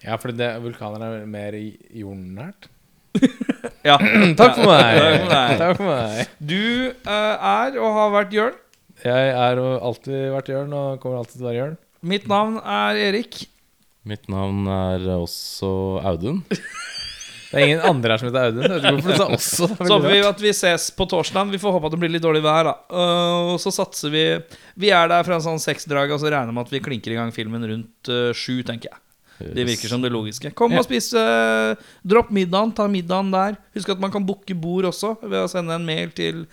[0.00, 2.70] Ja, for det, vulkaner er mer jordnært.
[3.86, 3.94] Ja.
[4.36, 5.28] Takk for meg!
[5.60, 6.28] Takk for meg.
[6.42, 8.56] Du uh, er og har vært Jørn.
[9.04, 11.76] Jeg er og alltid vært Jørn, og kommer alltid til å være Jørn.
[12.10, 13.38] Mitt navn er Erik.
[14.08, 15.70] Mitt navn er også
[16.10, 16.42] Audun.
[17.48, 18.64] Det er ingen andre her som heter Audun.
[18.64, 19.68] Jeg vet ikke hvorfor du sa også.
[19.72, 21.52] Så håper vi at vi ses på torsdag.
[21.54, 22.68] Vi får håpe at det blir litt dårlig vær.
[22.68, 24.24] da Uh, Og så satser vi
[24.76, 27.14] Vi er der fra en sånn seksdrag, og så regner vi med at vi klinker
[27.14, 29.00] i gang filmen rundt uh, sju, tenker jeg.
[29.38, 30.50] Det virker som det logiske.
[30.58, 31.12] Kom og spis.
[31.14, 32.74] Uh, dropp middagen.
[32.74, 33.56] Ta middagen der.
[33.76, 36.44] Husk at man kan booke bord også ved å sende en mail til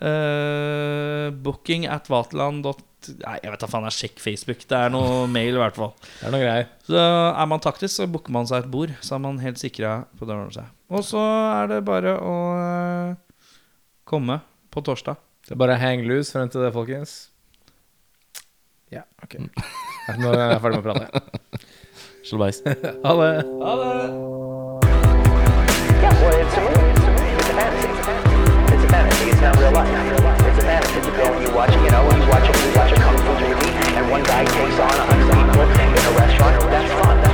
[0.00, 2.64] Eh, booking at vaterland.
[2.64, 3.86] Nei, jeg vet da faen.
[3.90, 4.60] Jeg sjekk Facebook.
[4.68, 5.92] Det er noe mail, i hvert fall.
[6.18, 6.66] Det er noe greier.
[6.88, 8.90] Så er man taktisk, så booker man seg et bord.
[9.04, 10.66] Så er man helt sikra på det ordner seg.
[10.90, 13.10] Og så er det bare å uh,
[14.08, 14.36] komme
[14.72, 15.16] på torsdag.
[15.46, 17.12] Det er bare hang loose frem til det, folkens.
[18.90, 19.32] Ja, ok.
[20.18, 21.06] Nå er jeg ferdig med å prate.
[22.26, 22.58] Slå beis.
[23.06, 23.32] Ha det.
[23.62, 24.04] Ha det!
[28.90, 29.30] fantasy.
[29.30, 29.88] It's not real life.
[29.88, 30.98] It's a fantasy.
[30.98, 33.32] It's a film you watch, you know, you watch it, you watch a kung fu
[33.38, 36.70] movie and one guy takes on a hundred people in a restaurant.
[36.70, 37.29] That's fun.